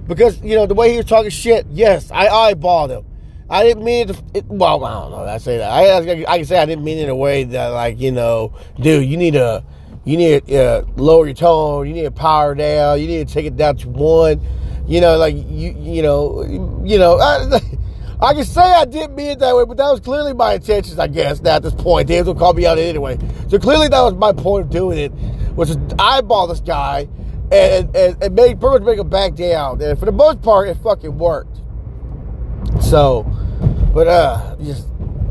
Because, 0.06 0.40
you 0.42 0.56
know, 0.56 0.66
the 0.66 0.74
way 0.74 0.90
he 0.90 0.96
was 0.96 1.06
talking 1.06 1.30
shit, 1.30 1.66
yes, 1.70 2.10
I 2.10 2.52
eyeballed 2.52 2.90
him. 2.90 3.04
I 3.48 3.64
didn't 3.64 3.84
mean 3.84 4.08
it, 4.08 4.14
to, 4.14 4.24
it 4.34 4.46
well, 4.46 4.84
I 4.84 4.92
don't 4.92 5.10
know. 5.10 5.24
I 5.24 5.38
say 5.38 5.58
that. 5.58 5.70
I, 5.70 5.98
I, 6.26 6.38
can 6.38 6.46
say 6.46 6.58
I 6.58 6.64
didn't 6.64 6.84
mean 6.84 6.98
it 6.98 7.04
in 7.04 7.10
a 7.10 7.16
way 7.16 7.44
that, 7.44 7.68
like, 7.68 8.00
you 8.00 8.10
know, 8.10 8.54
dude, 8.80 9.06
you 9.06 9.16
need 9.16 9.34
to, 9.34 9.62
you 10.04 10.16
need 10.16 10.46
to 10.46 10.58
uh, 10.58 10.84
lower 10.96 11.26
your 11.26 11.34
tone. 11.34 11.86
You 11.86 11.92
need 11.92 12.04
to 12.04 12.10
power 12.10 12.54
down. 12.54 13.00
You 13.00 13.06
need 13.06 13.28
to 13.28 13.32
take 13.32 13.44
it 13.44 13.56
down 13.56 13.76
to 13.76 13.88
one. 13.88 14.40
You 14.86 15.00
know, 15.00 15.16
like 15.16 15.34
you, 15.34 15.76
you 15.78 16.02
know, 16.02 16.42
you 16.84 16.98
know. 16.98 17.18
I, 17.18 17.60
I 18.20 18.34
can 18.34 18.44
say 18.44 18.60
I 18.60 18.84
didn't 18.84 19.16
mean 19.16 19.30
it 19.30 19.38
that 19.40 19.54
way, 19.54 19.64
but 19.64 19.76
that 19.76 19.90
was 19.90 20.00
clearly 20.00 20.32
my 20.32 20.54
intentions, 20.54 20.98
I 20.98 21.08
guess. 21.08 21.40
Now 21.40 21.56
at 21.56 21.62
this 21.62 21.74
point, 21.74 22.08
Dave 22.08 22.26
will 22.26 22.34
call 22.34 22.52
me 22.52 22.66
out 22.66 22.78
anyway. 22.78 23.18
So 23.48 23.58
clearly, 23.58 23.88
that 23.88 24.00
was 24.00 24.14
my 24.14 24.32
point 24.32 24.66
of 24.66 24.70
doing 24.70 24.98
it, 24.98 25.12
was 25.54 25.74
to 25.74 25.96
eyeball 25.98 26.46
this 26.46 26.60
guy 26.60 27.08
and, 27.52 27.96
and, 28.22 28.34
make 28.34 28.58
pretty 28.58 28.78
much 28.78 28.82
make 28.82 28.98
him 28.98 29.08
back 29.08 29.34
down. 29.34 29.80
And 29.82 29.98
for 29.98 30.06
the 30.06 30.12
most 30.12 30.40
part, 30.42 30.68
it 30.68 30.76
fucking 30.78 31.18
worked. 31.18 31.60
So, 32.80 33.24
but 33.92 34.08
uh, 34.08 34.56
just 34.62 34.86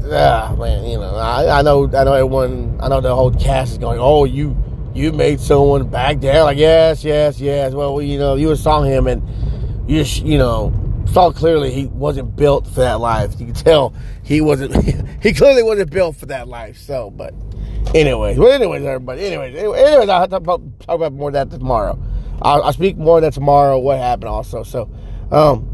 ah 0.06 0.56
man, 0.58 0.86
you 0.86 0.98
know, 0.98 1.16
I, 1.16 1.60
I 1.60 1.62
know 1.62 1.86
I 1.86 2.04
know 2.04 2.14
everyone, 2.14 2.78
I 2.82 2.90
know 2.90 3.02
the 3.02 3.16
whole 3.16 3.32
cast 3.32 3.74
is 3.74 3.78
going, 3.78 4.00
oh 4.00 4.26
you 4.26 4.56
you 4.94 5.12
made 5.12 5.40
someone 5.40 5.88
back 5.88 6.20
down. 6.20 6.46
Like 6.46 6.58
yes, 6.58 7.04
yes, 7.04 7.40
yes. 7.40 7.74
Well, 7.74 8.02
you 8.02 8.20
know, 8.20 8.36
you 8.36 8.56
saw 8.56 8.82
him 8.84 9.08
and 9.08 9.22
you 9.90 10.02
you 10.02 10.38
know 10.38 10.74
saw 11.12 11.32
clearly 11.32 11.72
he 11.72 11.88
wasn't 11.88 12.36
built 12.36 12.68
for 12.68 12.82
that 12.82 13.00
life. 13.00 13.40
You 13.40 13.48
can 13.48 13.56
tell 13.56 13.94
he 14.24 14.42
wasn't. 14.42 14.76
he 15.24 15.34
clearly 15.34 15.64
wasn't 15.64 15.90
built 15.90 16.16
for 16.16 16.28
that 16.28 16.48
life. 16.48 16.78
So, 16.78 17.10
but 17.10 17.34
anyways, 17.94 18.38
well, 18.38 18.52
anyways, 18.52 18.84
everybody. 18.84 19.26
Anyways, 19.26 19.56
anyways, 19.56 20.10
I'll 20.10 20.28
talk 20.28 20.42
about, 20.42 20.80
talk 20.80 20.96
about 20.96 21.14
more 21.14 21.30
of 21.30 21.34
that 21.34 21.50
tomorrow. 21.52 22.02
I'll, 22.42 22.64
I'll, 22.64 22.74
speak 22.74 22.98
more 22.98 23.22
that 23.22 23.34
tomorrow. 23.34 23.80
What 23.80 23.98
happened 23.98 24.30
also. 24.30 24.64
So, 24.64 24.90
um. 25.32 25.68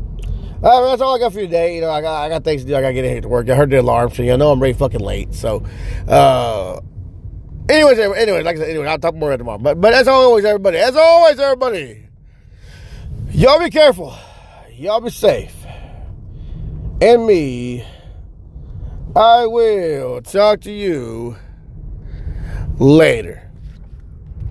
Uh, 0.63 0.89
that's 0.89 1.03
all 1.03 1.15
I 1.15 1.19
got 1.19 1.33
for 1.33 1.39
you 1.39 1.45
today. 1.45 1.75
You 1.75 1.81
know, 1.81 1.91
I 1.91 2.01
got 2.01 2.23
I 2.23 2.29
got 2.29 2.43
things 2.43 2.63
to 2.63 2.67
do. 2.67 2.75
I 2.75 2.81
got 2.81 2.87
to 2.87 2.93
get 2.95 3.05
ahead 3.05 3.21
to 3.21 3.29
work. 3.29 3.47
I 3.47 3.53
heard 3.53 3.69
the 3.69 3.79
alarm, 3.79 4.09
so 4.09 4.23
you 4.23 4.35
know 4.37 4.51
I'm 4.51 4.59
really 4.59 4.73
fucking 4.73 4.99
late. 4.99 5.35
So, 5.35 5.63
uh, 6.07 6.79
anyways, 7.69 7.99
anyways, 7.99 8.43
like 8.43 8.55
I 8.55 8.59
said, 8.59 8.69
anyway, 8.69 8.87
I'll 8.87 8.97
talk 8.97 9.13
more 9.13 9.37
tomorrow. 9.37 9.59
But 9.59 9.79
but 9.79 9.93
as 9.93 10.07
always, 10.07 10.45
everybody, 10.45 10.77
as 10.79 10.95
always, 10.95 11.39
everybody, 11.39 12.07
y'all 13.29 13.59
be 13.59 13.69
careful. 13.69 14.17
Y'all 14.73 14.99
be 14.99 15.11
safe. 15.11 15.55
And 17.01 17.27
me, 17.27 17.85
I 19.15 19.45
will 19.45 20.21
talk 20.21 20.61
to 20.61 20.71
you 20.71 21.35
later. 22.79 23.46